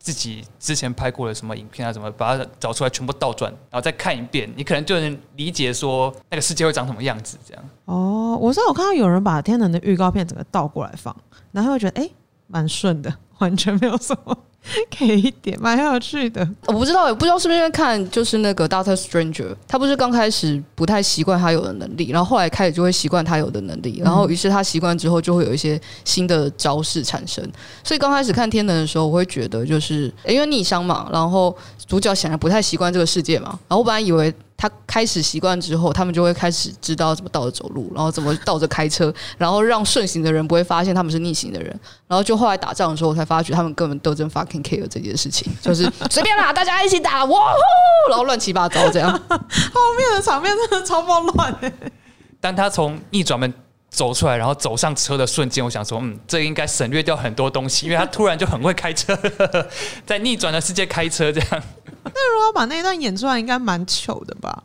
[0.09, 7.37] 自己之前拍过的什么影片啊，什么把它找出来，全部倒转，然后再看一遍，你可能就能理解说那个世界会长什么样子。
[7.47, 11.15] 这样哦，我是我看到有人把天能的预告片整个倒过来放，
[11.53, 12.09] 然后会觉得哎，
[12.47, 14.35] 蛮顺的， 完全没有什么。
[14.97, 16.47] 可以一点，蛮有趣的。
[16.67, 27.43] 我不知道，也不知道是不是因为看就是那个 Doctor Stranger，他不是刚开始不太习惯他有的能力，然后后来开始就会习惯他有的能力，然后于是他习惯之后就会有一些新的招式产生。
[27.83, 34.35] 所以刚开始看天能的时候，我会觉得就是因为逆商嘛，然后主角显然不太习惯这个世界嘛，然后我本来以为。
[34.61, 41.69] 他开始习惯之后，他们就会开始知道怎么倒着走路，然后怎么倒着开车，然后让顺行的人不会发现他们是逆行的人。
[42.09, 49.09] 然后就后来打仗的时候，我才发觉他们根本都真 fucking care 这件事情， 就是随便啦，大家一起打，哇呼，然后乱七八糟这样。
[49.13, 51.73] 后面的场面真的超暴乱诶。
[52.41, 53.55] 当他从逆转门
[53.89, 59.17] 走出来，然后走上车的瞬间，我想说，嗯，这应该省略掉很多东西，因为他突然就很会开车，
[60.05, 61.63] 在逆转的世界开车这样。
[62.19, 64.63] 那如果把那一段演出来，应该蛮糗的吧？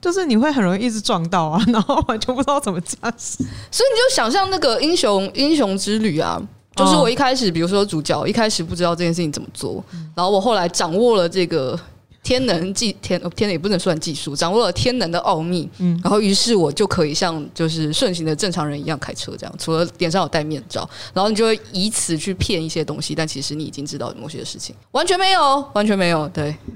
[0.00, 3.38] 就是你会很容易一直撞到啊， 然后完全不知道怎么驾驶。
[3.70, 6.40] 所以你就想象那个英雄英雄之旅啊，
[6.76, 9.82] 就是我一开始，比如说主角一开始不知道这件事情怎么做，
[10.14, 11.78] 然后我后来掌握了这个
[12.24, 26.56] 天能技天天能也不能算技术，掌握了天能的奥秘，嗯，然后于是我就可以像就是顺行的正常人一样开车，这样除了脸上有戴面罩，然后你就会以此去骗一些东西，但其实你已经知道某些事情，完全没有，完全没有，对。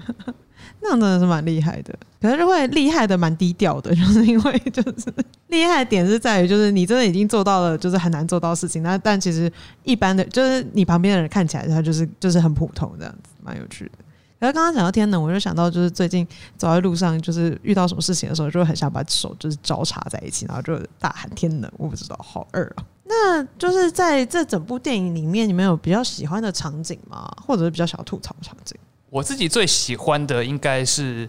[0.80, 5.12] 那样真的是蛮厉害的，可是就会厉害的蛮低调的，就是因为就是
[5.48, 8.80] 厉害的点是在于，就是你真的已经做到了，就是很难做到事情。
[8.80, 9.50] 那但其实
[9.82, 13.92] 一般的，就是你旁边的人看起来他就是就是很普通这样子，蛮有趣的。
[14.38, 21.70] 然后刚刚讲到天冷，我就想到就是最近走在路上，就是遇到什么事情的时候，就很想把手就是交叉在一起，然后就大喊天冷。
[21.76, 22.84] 我不知道，好二啊！
[23.04, 27.28] 那就是在这整部电影里面，你们有比较喜欢的场景吗？
[27.46, 28.76] 或者是比较想要吐槽的场景？
[29.10, 31.28] 我自己最喜欢的应该是，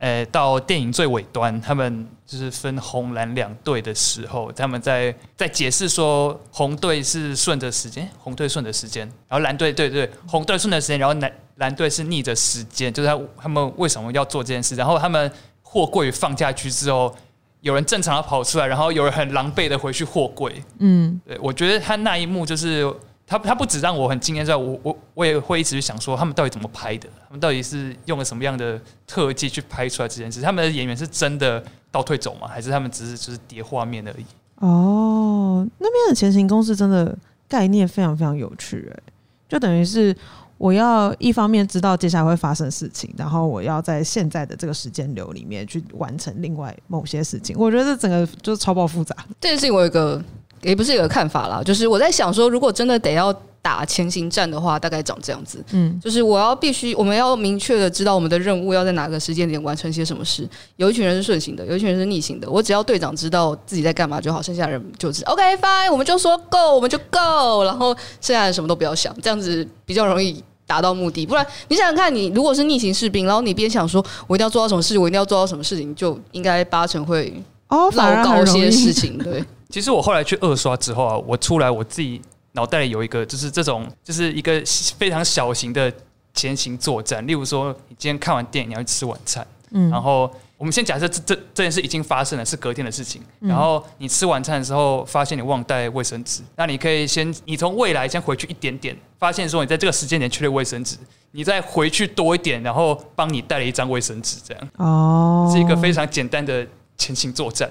[0.00, 14.74] 呃，到电影最尾端，他们就是分红蓝两队的时候，他们在在解释说，红队是顺着时间，红队顺着时间，然后蓝队对对，对，红队顺着时间，然后蓝蓝队是逆着时间，就是他他们为什么要做这件事？
[14.74, 15.30] 然后他们
[15.62, 17.14] 货柜放下去之后，
[17.60, 20.64] 有人正常的跑出来，然后有人很狼狈的回去货柜。
[20.78, 22.90] 嗯，对，我觉得他那一幕就是。
[23.30, 27.08] 他他不止让我很惊艳，之外，我我我也会一直想说，他们到底怎么拍的？
[27.28, 30.42] 他们到底是用了什么样的特技去拍出来这件事？
[30.42, 31.62] 他们的演员是真的
[31.92, 32.48] 倒退走吗？
[32.48, 34.26] 还是他们只是就是叠画面而已？
[34.56, 37.16] 哦，那边的前行公式真的
[37.46, 39.12] 概念非常非常有趣，哎，
[39.48, 40.12] 就等于是
[40.58, 47.54] 我要一方面知道接下来会发生事情，然后我要在现在的这个时间流里面去完成另外某些事情。
[47.56, 49.14] 我觉得这整个就是超爆复杂。
[49.40, 50.20] 这件事情我有一个。
[50.62, 55.62] 也不是一个看法啦，就是我在想说，如果真的得要打前行战的话，大概长这样子。
[55.72, 60.48] 嗯，就是我要必须，我们要明确的知道我们的任务要在哪个时间点完成些什么事。
[60.76, 62.50] 有一群人是顺行的，有一群人是逆行的。
[62.50, 71.26] 我只要队长知道自己在干嘛就好，剩下人就是 OK fine，我们就说 Go，我们就 Go，然后剩下人什么都不要想，这样子比较容易达到目的。
[71.26, 77.30] 不然你想想看，你如果是逆行士兵，然后你边想说我一定要做到什么事，我一定要做到什么事情，就应该八成会
[77.68, 79.44] 哦，糟糕些事情，对。
[79.70, 82.20] 其实我后来去二刷之后啊，我出来我自己
[82.52, 84.62] 脑袋里有一个，就是这种，就是一个
[84.98, 85.92] 非常小型的
[86.34, 87.24] 前行作战。
[87.26, 93.22] 例如说，你今天看完电影，你要去吃晚餐，嗯，然后我们先假设这这这件事已经发生了，是隔天的事情。
[93.38, 100.96] 然后你吃晚餐的时候，发现你忘带卫生纸，那你可以先，你从未来先回去一点点，发现说你在这个时间点缺了卫生纸，
[101.30, 106.66] 你再回去多一点，然后帮你带了一张卫生纸，这样哦，是一个非常简单的
[106.98, 107.70] 前行作战。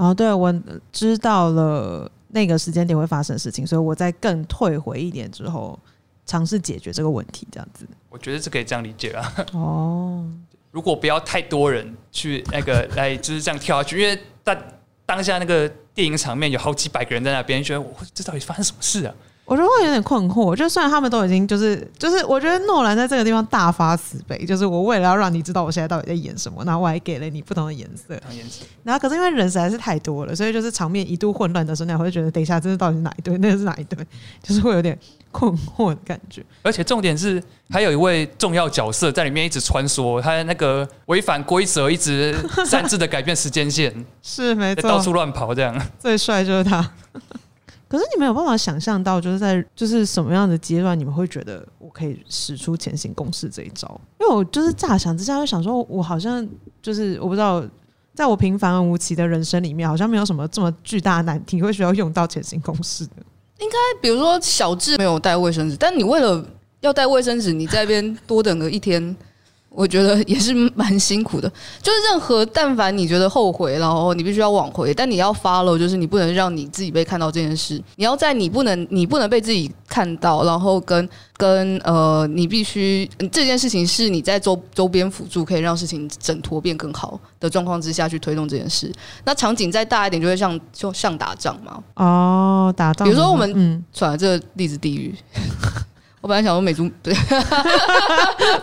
[0.00, 0.50] 哦，对，我
[0.90, 5.78] 知道了那个时间点会发生的事情，所以我在更退回一点之后，
[6.24, 7.86] 尝试解决这个问题，这样子。
[8.08, 9.34] 我觉得是可以这样理解啊。
[9.52, 10.26] 哦，
[10.72, 14.56] 如果不要太多人去那个来就是这样跳下去，因为当
[15.04, 19.14] 当下那个电影场面有好几百个人在那边，觉得我这到底发生什么事啊？
[19.50, 28.16] 我觉得会有点困惑，就虽然他们都已经就是就是，我觉得诺兰在这个地方大发慈悲，就是我为了要让你知道我现在到底在演什么，然后我还给了你不同的颜色，
[28.84, 33.98] 然后可是因为人实在是太多了，所以就是场面一度混乱的时候，那我会觉得等一下这是到底是哪一对， 那个是哪一对，
[34.40, 34.96] 就是会有点
[35.32, 36.44] 困惑的感觉。
[36.62, 42.32] 而且重点是还有一位重要角色在里面一直穿梭，他那个违反规则，一直
[42.64, 45.76] 擅自的改变时间线， 是没错，到处乱跑这样。
[45.98, 46.88] 最帅就是他。
[47.90, 54.00] 可是你们有办法想象到，就是在就是什么样的阶段，你们会觉得我可以使出潜行公式这一招？
[54.20, 56.48] 因为我就是乍想之下就想说，我好像
[56.80, 57.60] 就是我不知道，
[58.14, 63.14] 在我平凡而无奇的人生里面，好像没有什么这么巨大难题会需要用到潜行公式的。
[63.58, 66.46] 应该比如说小智没有带卫生纸，但你为了
[66.82, 69.16] 要带卫生纸，你在那边多等个一天。
[69.70, 71.48] 我觉得也是蛮辛苦的，
[71.80, 77.80] 就是任何但凡你觉得后悔，然后你必须要挽回，但你要 follow，就是你不能让你自己被看到这件事。
[77.94, 88.92] 你要在你不能你不能被自己看到，然后跟跟呃，你必须这件事情是你在周周边辅助，可以让事情整坨变更好的状况之下去推动这件事。
[89.24, 91.82] 那场景再大一点，就会像就像打仗嘛。
[91.94, 93.06] 哦，打仗。
[93.06, 95.14] 比如说我们嗯，算了，这个例子地狱。
[96.20, 97.14] 我本来想说美猪， 对，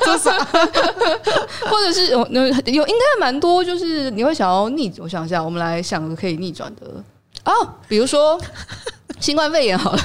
[0.04, 0.38] 做啥？
[1.66, 4.94] 或者是有有应该蛮多，就是你会想要逆。
[5.00, 7.04] 我想一下，我们来想个可以逆转的
[7.44, 7.52] 啊，
[7.88, 8.40] 比如说
[9.20, 10.00] 新冠肺炎好了，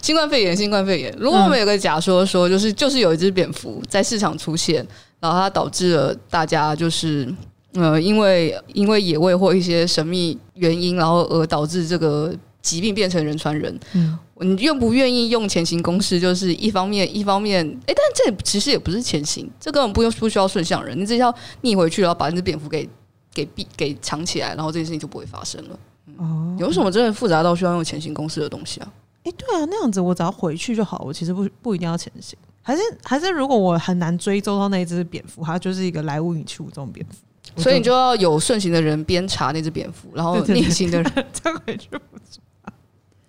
[0.00, 1.12] 新冠肺炎，新冠肺炎。
[1.18, 4.86] 如果我们有个假说说，就是就是有一只蝙蝠在市场出现，
[5.18, 7.28] 然后它导致了大家就是
[7.72, 13.76] 呃，因为因为野味或一些神秘原因，然后而导致这个疾病变成人传人。
[13.94, 14.16] 嗯。
[14.44, 16.20] 你愿不愿意用前行公式？
[16.20, 22.88] 就是一方面，一方面，哎、欸，但这其实也不是前行，这根本不用不需要顺向人，你只要逆回去，然后把那只蝙蝠给
[23.32, 25.78] 给闭给藏起来，然后这件事情就不会发生了。
[26.18, 28.92] 哦，有什么真的复杂到需要用前行公式的东西啊？
[29.24, 41.88] 哎、欸，对啊，那样子我只要回去就好，我其实不不一定要前行，还是还是如果我很难追踪到那一只蝙蝠，它就是一个来无影去无踪蝙蝠，所以你就要有顺行的人边查那只蝙蝠，然后逆行的人 再回去。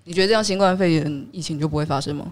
[0.06, 2.26] 你觉得这样新冠肺炎疫情就不会发生吗？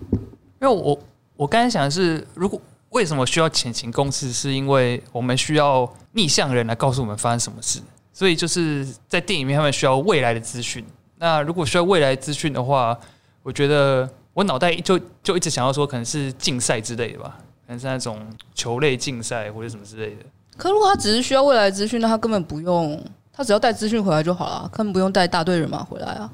[0.62, 0.97] 因为我
[1.36, 7.79] 我刚才想的是，如果为什么需要潜行公式，是因为我们需要逆向人来告诉我们发生什么事，
[8.13, 10.86] 所以就是在电影里面他们需要未来的资讯。
[11.17, 12.95] 那如果需要未来资讯的话，
[13.41, 18.19] 我觉得我脑袋就就一直想要说，可能是竞赛之类的吧，可能是那种
[18.53, 20.23] 球类竞赛或者什么之类的。
[20.55, 26.31] 可如果他只是需要未来资讯，那他根本不用，他只要带资讯回来就好了，根本不用带大队人马回来啊。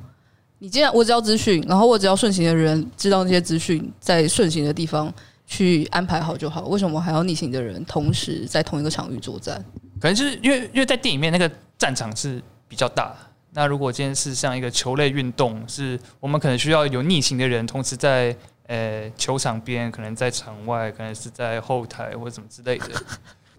[0.59, 5.11] 你既然我只要资讯，然后我只要顺行的人知道那些资讯，在顺行的地方
[5.47, 6.67] 去安排好就好。
[6.67, 9.63] 为什么还要逆行的人同时在同一个场域作战？
[9.99, 13.15] 可能就是因为因为在电影面那个战场是比较大。
[13.51, 18.35] 那如果今天是像一个球类运动，是我们可能需要有逆行的人同时在
[18.67, 22.89] 呃球场边，可能在场外，可能是在后台或者什么之类的。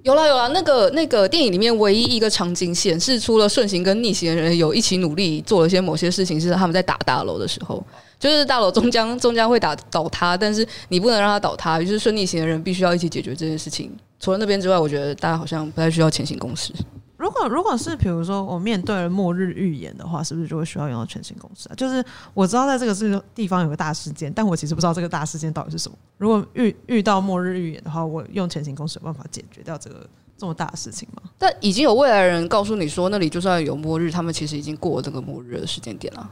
[0.03, 7.85] 有啦有啦，那个那个电影里面唯一一个场景显示出了顺行跟逆行的人有一起努力做了些某些事情，是他们在打大楼的时候，
[8.19, 13.95] 就是大楼终将终将会打倒塌，但是你不能让它倒塌，于是顺逆行的人必须要一起解决这件事情。
[14.19, 16.73] 除了那边之外，我觉得大家好像不太需要前行公式。
[17.21, 21.75] 如果如果是比如说我面对了末日预言的话，是不是就会需要用到全新公式啊？
[21.77, 22.03] 就是
[22.33, 25.99] 我知道在这个是地方有个大事件，但我其实不知道这个大事件到底是什么。
[26.17, 31.23] 如果遇遇到末日预言的话，我用全新公式有办法解决掉这个这么大的事情吗？
[31.37, 36.31] 但已经有未来人告诉你说，那里就算有末日，他们其实已经过了这个末日的时间点了。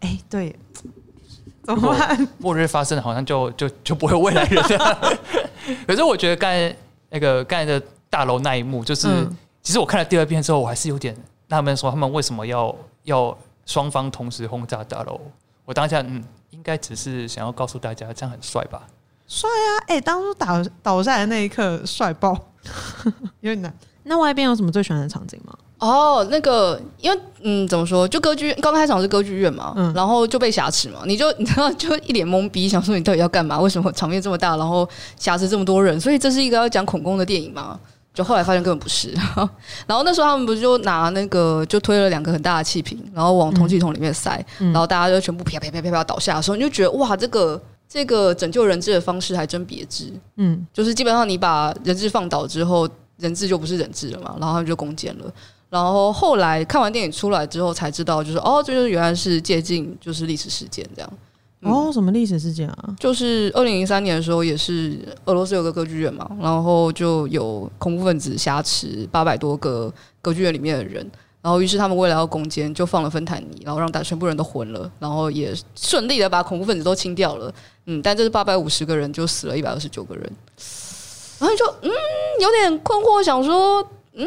[0.00, 0.54] 哎、欸，对，
[1.62, 2.28] 怎么办？
[2.36, 5.18] 末日发生好像就就就不会有未来人了。
[5.88, 6.76] 可是我觉得刚才
[7.08, 9.08] 那个刚才的大楼那一幕，就是。
[9.08, 11.16] 嗯其实我看了第二遍之后，我还是有点
[11.48, 15.20] 纳闷，说他们为什么要要双方同时轰炸大楼？
[15.64, 18.82] 我当下嗯，应该只是想要告诉大家，这样很帅吧？
[19.28, 19.68] 帅啊！
[19.86, 20.46] 哎、欸，当初倒
[20.82, 22.36] 倒下来那一刻，帅爆，
[23.40, 23.72] 有点难。
[24.02, 25.56] 那外边有什么最喜欢的场景吗？
[25.78, 28.08] 哦，那个，因为嗯，怎么说？
[28.08, 33.60] 就歌剧刚开场是歌剧院嘛，嗯，然后就被挟持嘛，你就 你知道，就一脸懵逼，想说你到底要干嘛？
[33.60, 35.98] 为什么场面这么大，然后挟持这么多人？
[36.00, 37.78] 所以这是一个要讲恐攻的电影吗？
[38.12, 39.12] 就后来发现根本不是，
[39.86, 50.12] 然后那时候他们不是就拿那个就推了两个很大的气瓶，然后往通气筒里面塞，然后大家就全部啪啪啪啪啪倒下的时候，你就觉得哇，这个这个拯救人质的方式还真别致。
[50.36, 55.32] 嗯，就是基本上你把人质放倒之后，人质就不是人质了嘛，然后他们就攻坚了。
[55.68, 61.12] 然后后来看完电影出来之后才知道，就是哦，这就是原来是借镜就是历史事件这样。
[61.62, 62.96] 嗯、哦，什么历史事件啊？
[62.98, 69.92] 就是二零零三年的时候，也是俄罗斯有个歌剧院嘛，然后就有恐怖分子挟持八百多个
[70.22, 71.06] 歌剧院里面的人，
[71.42, 77.52] 然后于是他们为了要攻坚，就放了芬坦尼，然后让大全部人都昏了，然后也顺利的把恐怖分子都清掉了。
[77.84, 80.32] 嗯，但这是八百五十个人就死了一百二十九个人，
[81.38, 81.90] 然后就嗯
[82.40, 84.26] 有点困惑，想说嗯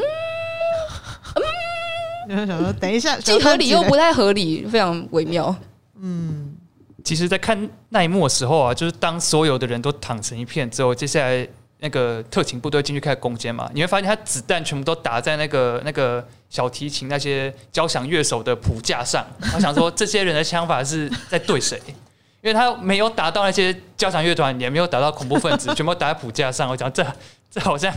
[2.29, 5.55] 嗯， 想说等一下，既合理又不太合理，非常微妙。
[5.99, 6.52] 嗯。
[7.03, 11.47] 其实，在看那一幕的时候啊，就是当所有的人都躺成一片之后，接下来
[11.79, 19.25] 那个特勤部队进去开始攻坚嘛，你会发现他子弹全部都打在那个那个小提琴那些交响乐手的谱架上。
[19.53, 21.77] 我想说，这些人的枪法是在对谁？
[22.41, 26.69] 因为他没有打到那些交响乐团，也没有打到恐怖分子，全部打在谱架上。
[26.69, 27.05] 我讲这
[27.49, 27.93] 这好像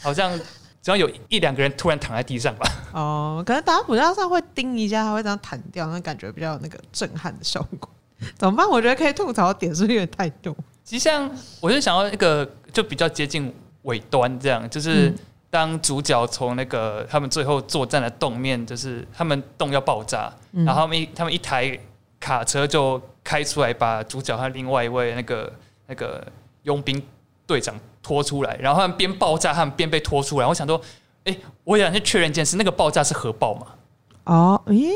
[0.00, 0.34] 好像
[0.82, 2.66] 只要有一两个人突然躺在地上吧。
[2.92, 7.88] 哦，可能打在谱架上会叮一下，他会这样弹掉，那感觉比较有那个震撼的效果。
[8.38, 8.68] 怎么办？
[8.68, 10.54] 我觉得可以吐槽的点是有点太多？
[10.82, 15.12] 其实像我就想要一个就比较接近尾端这样，就是
[15.50, 21.78] 当主角从那个他们最后作战的洞面，就是他们洞要爆炸，然后他们一他们一台
[22.20, 25.52] 卡车就开出来，把主角和另外一位那个
[25.86, 26.26] 那个
[26.64, 27.02] 佣兵
[27.46, 30.46] 队长拖出来，然后他们边爆炸，他们边被拖出来。
[30.46, 30.80] 我想说，
[31.24, 33.66] 哎，我想去确认一件事，那个爆炸是核爆吗？
[34.24, 34.90] 哦，诶。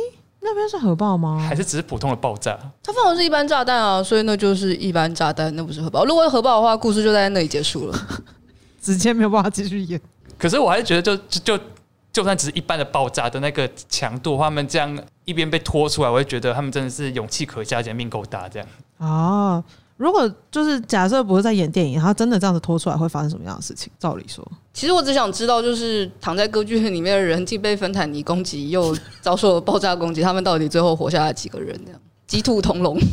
[0.49, 1.39] 那边是核爆吗？
[1.49, 2.59] 还是只是普通的爆炸？
[2.83, 6.05] 它放的是一般炸弹啊，所以那就是一般炸弹，那不是核爆。
[6.05, 7.99] 如果核爆的话，故事就在那里结束了，
[8.81, 10.01] 直接没有办法继续演。
[10.37, 11.65] 可是我还是觉得就，就就
[12.13, 18.69] 就算只是一般的爆炸的那个强度，他们这样一边被拖出来，我会觉得他们真的是勇气可嘉，且命够大这样。
[18.99, 19.63] 哦。
[19.99, 23.93] 如果就是假设不是在演电影，然后真的这样子拖出来，会发生什么样的事情？
[23.99, 31.77] 照理说，其实我只想知道，就是躺在歌剧院里面的人，既被芬坦尼攻击，又遭受了爆炸攻击，他们到底最后活下来几个人？
[31.85, 32.97] 这样鸡兔同笼。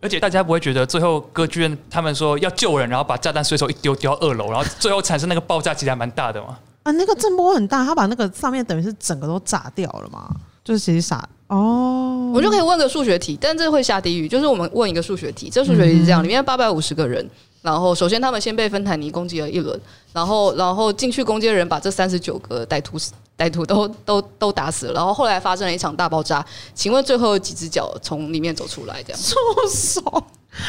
[0.00, 6.58] 而且大家不会觉得最后歌剧院他们说要救人，然后把炸弹随手一丢丢到二楼，然后最后产生那个爆炸，其实还蛮大的嘛？
[6.82, 10.28] 啊，那个震波很大，他把那个上面等于是整个都炸掉了嘛？
[10.64, 11.28] 就是其实傻。
[11.52, 14.26] 哦，我就可以问个数学题，但这会下地狱。
[14.26, 17.28] 就是我们问一个数学题，这数学题是这样：里面八百五十个人，
[17.60, 19.78] 然后首先他们先被芬坦尼攻击了一轮，
[20.14, 22.96] 然后然后进去攻击的人把这三十九个歹徒
[23.36, 26.42] 歹徒都 都都打死了，然后后来发生了一场大爆炸。
[26.74, 29.02] 请问最后有几只脚从里面走出来？
[29.02, 29.36] 这样，住
[29.68, 30.02] 手！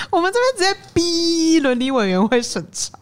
[0.09, 2.97] 我们这边直接逼伦理委员会审查，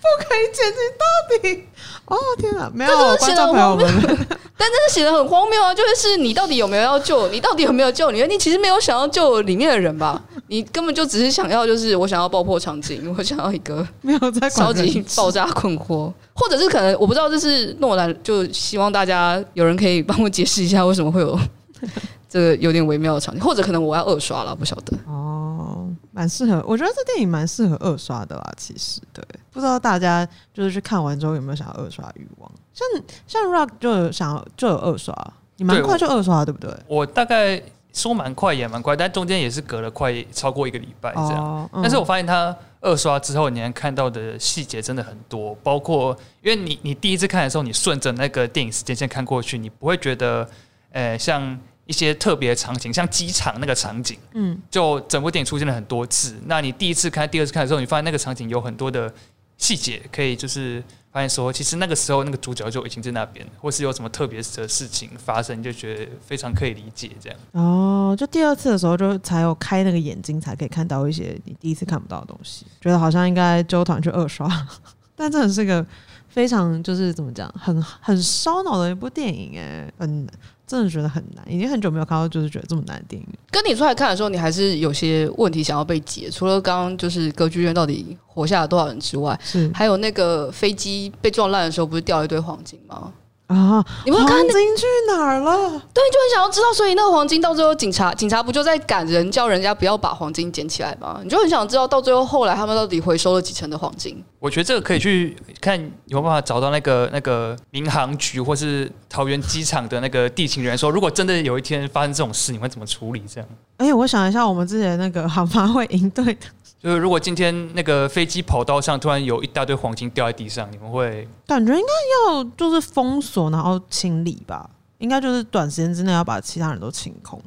[0.00, 1.04] 不可以剪辑到
[1.42, 1.68] 底。
[2.06, 3.86] 哦天哪，没有观众朋友们。
[4.56, 5.74] 但真的写的很荒谬啊！
[5.74, 7.26] 就是你到底有没有要救？
[7.28, 8.22] 你到底有没有救你？
[8.24, 10.22] 你其实没有想要救里面的人吧？
[10.46, 21.38] 你根本就只是想要，就是我想要爆破场景，我想要一个没有在超级爆炸困惑，或者是可能我不知道，这是诺兰就希望大家有人可以帮我解释一下为什么会有
[22.30, 28.52] 这个有点微妙的场景，或者可能我要二刷了，不晓得哦，蛮适合，我觉得这电影蛮适合二刷的啦。
[28.56, 29.24] 其实对，
[29.54, 32.50] 不知道大家就是去看完之后有没有想要二刷欲望？
[32.74, 32.86] 像
[33.26, 35.16] 像 Rock 就有想要就有二刷，
[35.56, 36.70] 你蛮快就二刷对不对？
[36.88, 41.36] 我大概说蛮快也蛮快，但中间也是隔了快超过一个礼拜这样。
[41.36, 50.46] 哦嗯、但是我发现他二刷之后，你能看到的细节真的很多，包括因为你你第一次看的时候，你顺着那个电影时间线看过去，你不会觉得，
[50.90, 56.34] 呃，像一些特别的场景，像机场那个场景，嗯，就整部电影出现了很多次。
[56.46, 59.12] 那你第一次看、第二次看的时候，你发现那个场景有很多的
[59.58, 60.82] 细节，可以就是。
[61.14, 67.38] 发现说，其实那个时候那个主角就已经在那边，或是有什么特别的事情发生，就觉得非常可以理解这样。
[67.52, 72.66] 哦，就第二次的时候，就才有开那个眼睛，才可以看到一些你第一次看不到的东西。
[72.80, 74.50] 觉得好像应该揪团去二刷，
[75.14, 75.86] 但真的是个
[76.28, 80.26] 非常就是怎么讲，很很烧脑的一部电影哎，嗯。
[80.66, 83.28] 真的觉得很难，已经很久没有看到，就是觉得这么难的电影。
[83.50, 86.30] 跟你出来看的时候，你还是有些问题想要被解。
[86.30, 93.12] 除了刚刚就是歌剧院到底活下了多少人之外，是还有那个飞机被撞烂的时候，不是掉了一堆黄金吗？
[93.46, 93.84] 啊！
[94.04, 95.52] 你们黄金去哪儿了？
[95.92, 96.72] 对，就很想要知道。
[96.72, 101.20] 所以那个黄金到最后，警察警察不就在赶人，叫人家不要把黄金捡起来吗？
[101.22, 104.24] 你就很想知道，到最后后来他们到底回收了几成的黄金？
[104.38, 113.22] 我觉得这个可以去看有没有办法找到那个那个民航局或是桃园机场的那个地勤人员说，如果真的有一天发生这种事，你会怎么处理？
[113.28, 113.48] 这样？
[113.76, 116.46] 哎，我想一下，我们之前那个航发会应对的。
[116.84, 124.68] 就是如果今天那个飞机跑道上突然有一大堆黄金掉在地上，你们会感觉应该要就是封锁，然后清理吧？
[124.98, 127.40] 应该就是短时间之内要把其他人都清空。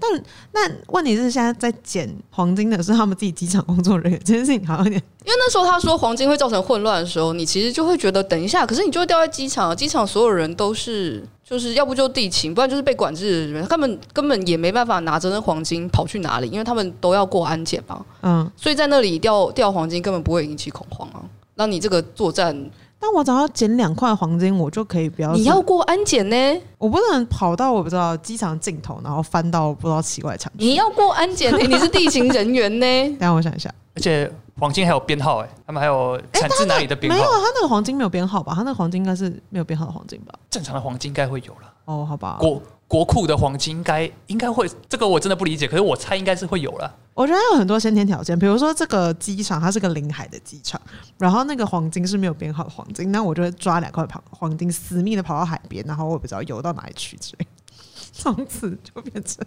[0.00, 0.10] 但
[0.52, 5.00] 那问题是，现在在捡黄金的是他们自己机场工作人员，这件事情好像有点。
[5.24, 11.24] 因为那时候他说黄金会造成混乱的时候，你其实就会觉得等一下，可是你就会掉在机场，机场所有人都是。
[11.50, 18.06] 就是要不就地勤，不然就是被管制的人，他们根本也没办法拿着那黄金跑去哪里，因为他们都要过安检嘛。
[18.22, 21.20] 嗯，所以在那里掉掉黄金根本不会引起恐慌啊。
[21.56, 22.56] 那你这个作战，
[23.00, 25.32] 但我只要捡两块黄金，我就可以不要。
[25.32, 26.62] 你要过安检呢？
[26.76, 30.52] 我不能跑到我不知道机场尽头，然后翻到不知道奇怪墙。
[30.56, 31.58] 你要过安检呢？
[31.66, 33.08] 你是地勤人员呢？
[33.18, 34.30] 等下我想一下，而且。
[34.58, 37.18] 黄金还有编号哎，他们还有产自哪里的编号？
[37.18, 38.52] 没有，他那个黄金没有编号吧？
[38.54, 40.34] 他那个黄金应该是没有编号的黄金吧？
[40.50, 41.72] 正常的黄金应该会有了。
[41.86, 42.36] 哦，好吧。
[42.38, 42.60] 国
[42.90, 46.92] 国库的黄金应该应该会，这个我真的不理解，可是我猜应该是会有了。
[47.14, 50.80] 我觉得它有很多先天条件，比如说这个机场它是个临海的机场，
[51.16, 57.46] 然后那个黄金是没有编号的黄金，那我就会抓两块黄黄金，死命的跑到海边，然后我也不知道游到哪里去之类，
[58.10, 59.46] 从此就变成。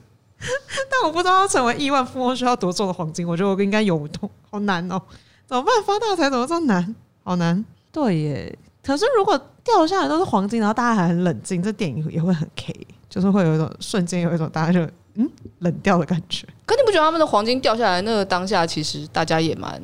[0.90, 5.02] 但我不知道要成为亿万富翁需要多重的黄金，我觉得我应该游不动，好难哦！
[5.46, 5.74] 怎么办？
[5.86, 6.96] 发大财怎么这么难？
[7.26, 7.66] 好难。
[7.92, 14.80] 对耶，可是如果掉下来都是黄金，然后大家还很冷静，这电影也会很 K，就是会有一种瞬间有一种大家就
[15.14, 16.48] 嗯冷掉的感觉。
[16.66, 19.80] 可你不觉得他们的黄金掉下来那个当下，其实大家也蛮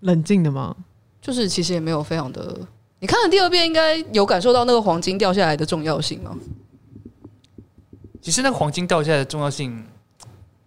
[0.00, 0.76] 冷静的吗？
[1.20, 2.56] 就是其实也没有非常的，
[3.00, 6.38] 你看了第二遍应该有感受到那个黄金掉下来的重要性吗？
[8.22, 9.84] 其实那个黄金掉下来的重要性，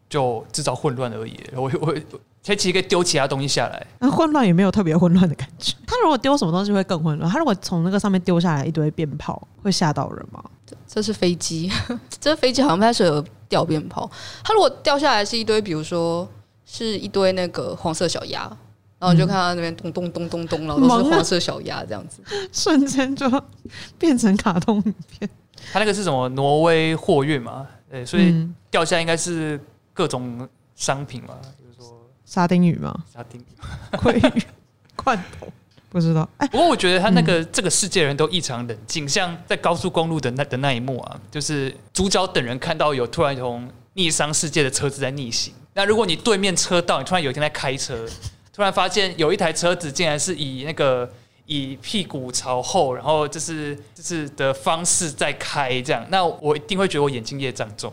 [0.10, 1.40] 就制造混乱而已。
[1.56, 1.96] 我我
[2.44, 5.74] 他其实可以丢其他东西下来，那混乱也没有特别混乱的感觉。
[5.88, 7.32] 他如果丢什么东西会更混乱？
[7.32, 10.44] 他如果从那个上面丢下来一堆鞭炮，会吓到人吗？
[10.88, 11.72] 这是飞机，
[12.20, 14.10] 这飞机好像不太适合掉鞭炮。
[14.44, 16.28] 他如果掉下来是一堆，比如说
[16.66, 18.42] 是一堆那个黄色小鸭，
[19.00, 22.22] 然后你就看到那边咚咚咚咚咚，然后都是黄色小鸭这样子，
[22.52, 23.30] 瞬间就
[23.98, 25.30] 变成卡通影片。
[25.72, 26.28] 他那个是什么？
[26.30, 27.66] 挪威货运嘛？
[27.90, 29.60] 对，所以掉下来应该是
[29.94, 31.36] 各种商品嘛，
[32.34, 33.46] 沙丁鱼吗，沙丁鱼、
[33.98, 34.44] 鲑鱼、
[34.96, 35.48] 罐头，
[35.92, 36.28] 不知道。
[36.38, 48.04] 哎，不过我觉得他那个这个世界人都异常冷静，像在高速公路的那的那一幕啊，就是主角等人看到有突然从逆商世界的车子在逆行，那如果你对面车道，你突然有一天在开车，
[48.52, 51.08] 突然发现有一台车子竟然是以那个。
[51.46, 57.92] 以屁股朝后，然后就是就是的方式在开这样，那我一定会觉得我眼睛业障重，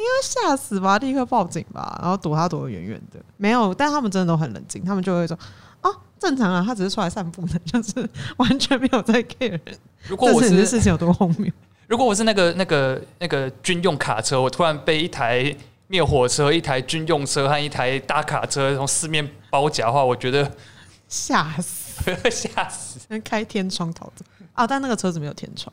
[0.00, 3.20] 应该吓死吧，立刻报警吧，然后躲他躲得远远的。
[3.36, 5.38] 没有，但他们真的都很冷静，他们就会说
[5.80, 9.60] 啊，正常啊，他只是出来散步的，就是 完全没有在 care 人。
[10.08, 11.52] 如果我是这事情有多荒谬，
[11.86, 15.54] 如果我是那个那个那个军用卡车，我突然被一台
[15.88, 20.50] 灭火车、一台军用车和一台大卡车从四面包夹的话，我觉得
[21.08, 21.90] 吓死。
[22.30, 22.98] 吓死！
[23.20, 24.24] 开天窗逃走
[24.54, 24.66] 啊！
[24.66, 25.70] 但那个车子没有天窗，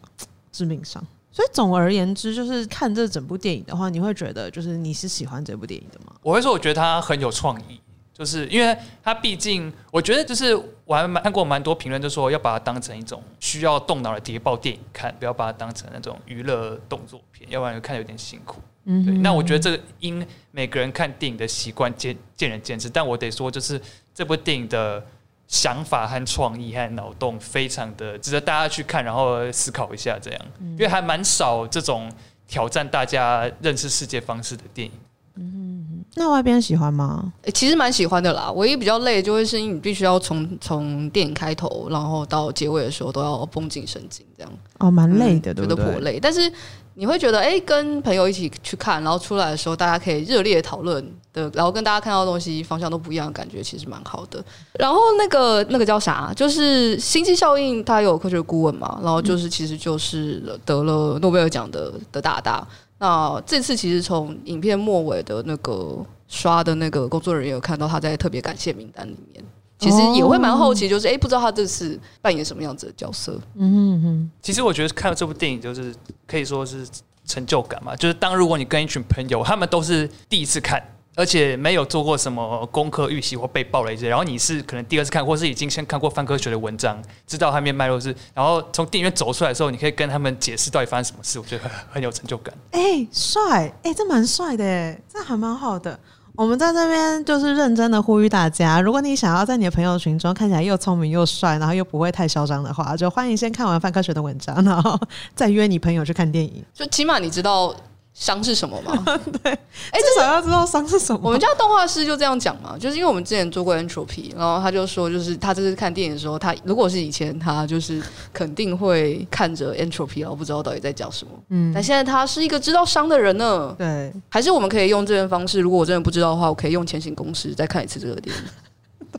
[0.52, 1.02] 致命伤。
[1.38, 6.16] 所以总而言之，就是看这整部电影的话，你会觉得就是你是喜欢这部电影的吗？
[6.24, 7.80] 我会说，我觉得它很有创意，
[8.12, 18.60] 就是因为它毕竟，我觉得就是我还蛮看过蛮多评论，就说要把它当成一种需要动脑的谍报电影看，不要把它当成那种娱乐动作片，要不然看有点辛苦。
[18.86, 19.14] 嗯，对。
[19.20, 23.80] 那我觉得这个因每个人看电影的习惯见见仁见智，但我得说，就是
[24.12, 25.06] 这部电影的。
[25.48, 32.12] 想法和创意和脑洞非常的值得大家去看，然后思考一下这样，因为还蛮少这种
[32.48, 34.94] 挑战大家认识世界方式的电影。
[35.36, 37.32] 嗯，那外边喜欢吗？
[37.44, 38.52] 欸，其实蛮喜欢的啦。
[38.52, 45.78] 唯一比较累，就会是因为你必须要从从电影开头，然后到结尾的时候都要绷紧神经，这样哦，蛮累的，对不对？
[45.78, 46.52] 觉得颇累，但是。
[47.00, 54.44] 你会觉得，哎、跟朋友一起去看，然后出来的时候，大家可以热烈讨论的，然后跟大家看到的东西方向都不一样的感觉，其实蛮好的。
[54.80, 62.68] 然后那个那个叫啥，就是星际效应，他有科学顾问嘛，然后就是其实就是得了诺贝尔奖的的大大。
[62.98, 69.46] 那这次其实从影片末尾的那个刷的那个工作人员有看到他在特别感谢名单里面。
[69.80, 73.40] 其实也会蛮好奇，就是哎、欸，不知道他这次扮演什么样子的角色。
[73.56, 74.32] 嗯哼哼。
[74.42, 75.94] 其实我觉得看了这部电影，就是
[76.26, 76.88] 可以说是
[77.26, 77.96] 成就感嘛。
[77.96, 80.82] 就是当如果你跟一群朋友，他们都是第一次看，
[81.16, 92.52] 而且没有做过什么功课预习或被爆雷这些，然后你是可能第二次看，或是已经先看过范科学的文章，知道后面脉络是，然后从电影院走出来的时候，你可以跟他们解释到底发生什么事，我觉得很很有成就感。
[92.72, 93.68] 哎、欸，帅！
[93.84, 96.00] 哎、欸，这蛮帅的，哎，这还蛮好的。
[96.38, 105.00] 我们在这边就是认真的呼吁大家，如果你想要在你的朋友群中看起来又聪明又帅，然后又不会太嚣张的话，就欢迎先看完范科学的文章，然后
[105.34, 106.64] 再约你朋友去看电影。
[106.76, 107.76] 就起码你知道。
[108.20, 108.92] 商是什么吗？
[109.44, 111.22] 对，哎，至少要知道伤是什么。
[111.24, 118.02] 我们家动画师就这样讲嘛，就是因为我们之前做过 Entropy，然后他就说，就是他这次看电影的时候，他如果是以前，他就是
[118.34, 121.32] 肯定会看着 Entropy，然后不知道到底在讲什么。
[121.50, 123.76] 嗯，但现在他是一个知道伤的人呢。
[123.78, 128.44] 对，还是我们可以用这种方式，如果我真的不知道的话，我可以用前行公式再看一次这个电影。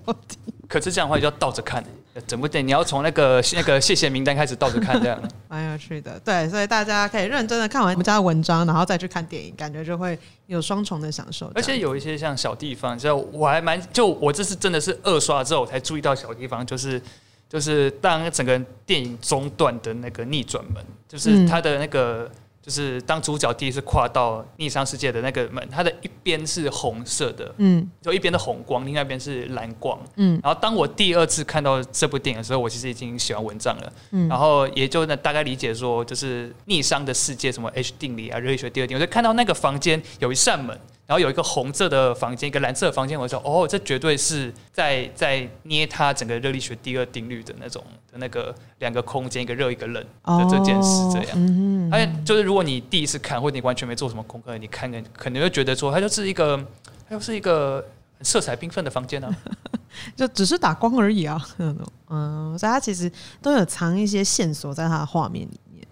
[0.05, 0.36] 到底？
[0.68, 1.82] 可是这样的话就要倒着看。
[2.27, 6.19] 整部电影你要从那个 那个谢谢名单开始倒着看，这样蛮有趣的。
[6.25, 11.51] 对，所以大家可以认真的看完我们家的文章，然后再去看电影，感觉就会有双重的享受。
[11.55, 17.01] 而且有一些像小地方，就我还蛮就我这次真的是二刷之后才注意到小地方，就是
[17.49, 22.31] 就是当整个电影中断的那个逆转门，就是它的那个。
[22.33, 30.39] 嗯就是当主角第一次跨到逆商世界的那个门，它的一边是红色的，嗯，就一边的红光，另外一边是蓝光，嗯。
[30.43, 34.29] 然后当我第二次看到这部电影的时候，我其实已经写完文章了，嗯。
[34.29, 40.79] 然后也就大概理解说，就是逆商的世界，什么 H 定理啊，热力学第二定律，我就看到那个房间有一扇门，
[41.09, 47.83] 然后有一个红色的房间，一个蓝色的房间，我说哦，这绝对是在在捏它整个热力学第二定律的那种
[48.13, 51.31] 的那个两个空间，一个热一个冷的这件事，这样。
[51.37, 56.63] 嗯，而且就是如果你第一次看，或者你完全没做什么功课，你看看可能会觉得说它就是一个，
[57.09, 57.83] 它就是一个
[58.21, 59.33] 色彩缤纷的房间呢、啊，
[60.15, 61.43] 就只是打光而已啊。
[61.57, 65.87] 嗯，所以它其实都有藏一些线索在它的画面里面。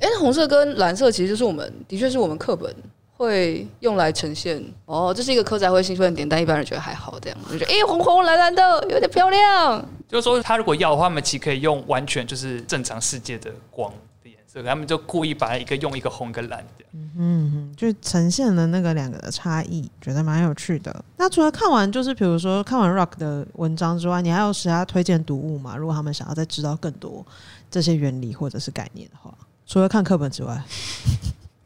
[0.00, 2.74] 哎，红色跟蓝色其实就是我们的确是我们课本。
[3.16, 9.84] 会用来呈现哦，这是一个科仔会兴奋点，但一般人觉得还好，这样就觉得哎，红红蓝蓝的有点漂亮。
[10.08, 13.90] 就是说，他如果要的话，他们其实可以用完全就是正常世界的光
[14.22, 21.04] 的颜色，他们就故意把一个用一个红跟蓝这样，嗯嗯，就呈现了那个两个的差异，觉得蛮有趣的。
[21.16, 25.76] 那除了看完就是比如说看完 Rock 的文章之外，你还有其他推荐读物吗？
[25.76, 27.24] 如果他们想要再知道更多
[27.70, 29.32] 这些原理或者是概念的话，
[29.66, 30.62] 除了看课本之外。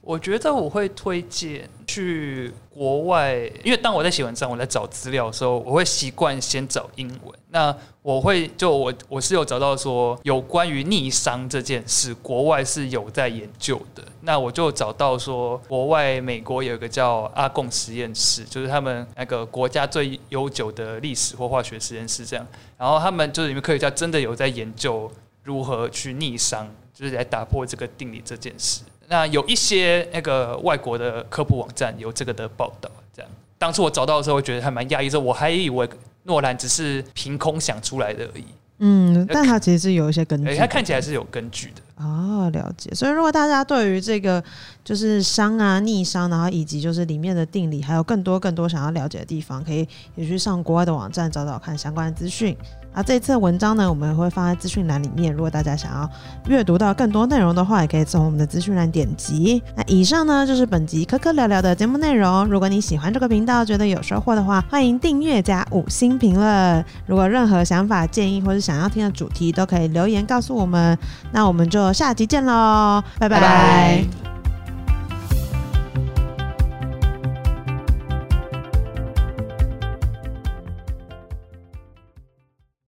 [0.06, 3.34] 我觉得我会推荐去国外，
[3.64, 7.36] 因为当我在写文章、我在找资料的时候，我会习惯先找英文。
[7.50, 14.04] 那我会就我我是有找到说有关于逆商这件事，国外是有在研究的。
[14.20, 22.46] 那我就找到说，国外美国有一个叫阿贡实验室，就是他们那个国家最悠久的历史或化学实验室这样。
[22.78, 25.10] 然后他们就是里面科学家真的有在研究
[25.42, 28.82] 如何去逆商，就是来打破这个定理这件事。
[29.08, 33.30] 那有一些那个外国的科普网站有这个的报道，这样。
[33.58, 35.88] 当初我找到的时候，我觉得还蛮讶异，说我还以为
[36.24, 38.44] 诺兰只是凭空想出来的而已。
[38.78, 41.82] 嗯，但他其实是有一些根据，他看起来是有根据的。
[41.98, 42.90] 哦，了解。
[42.94, 44.42] 所以如果大家对于这个
[44.84, 52.56] 就是商啊、逆商，然后以及就是里面的定理，还有更多更多想要了解的地方，可以也去上国外的网站找找看相关的资讯。
[52.92, 55.30] 啊，这一次的文章呢，我们会放在资讯栏里面。
[55.30, 56.10] 如果大家想要
[56.48, 59.62] 阅读到更多内容的话，也可以从我们的资讯栏点击。
[59.76, 62.46] 那以上呢，就是本集科科聊聊的节目内容。
[62.46, 66.82] 如果你喜欢这个频道，觉得有收获的话，欢迎订阅加五星评论。
[67.04, 70.98] 如果任何想法、建议或是想要听的主题，都可以留言告诉我们。
[71.32, 74.35] 那我们就下集见喽，拜拜。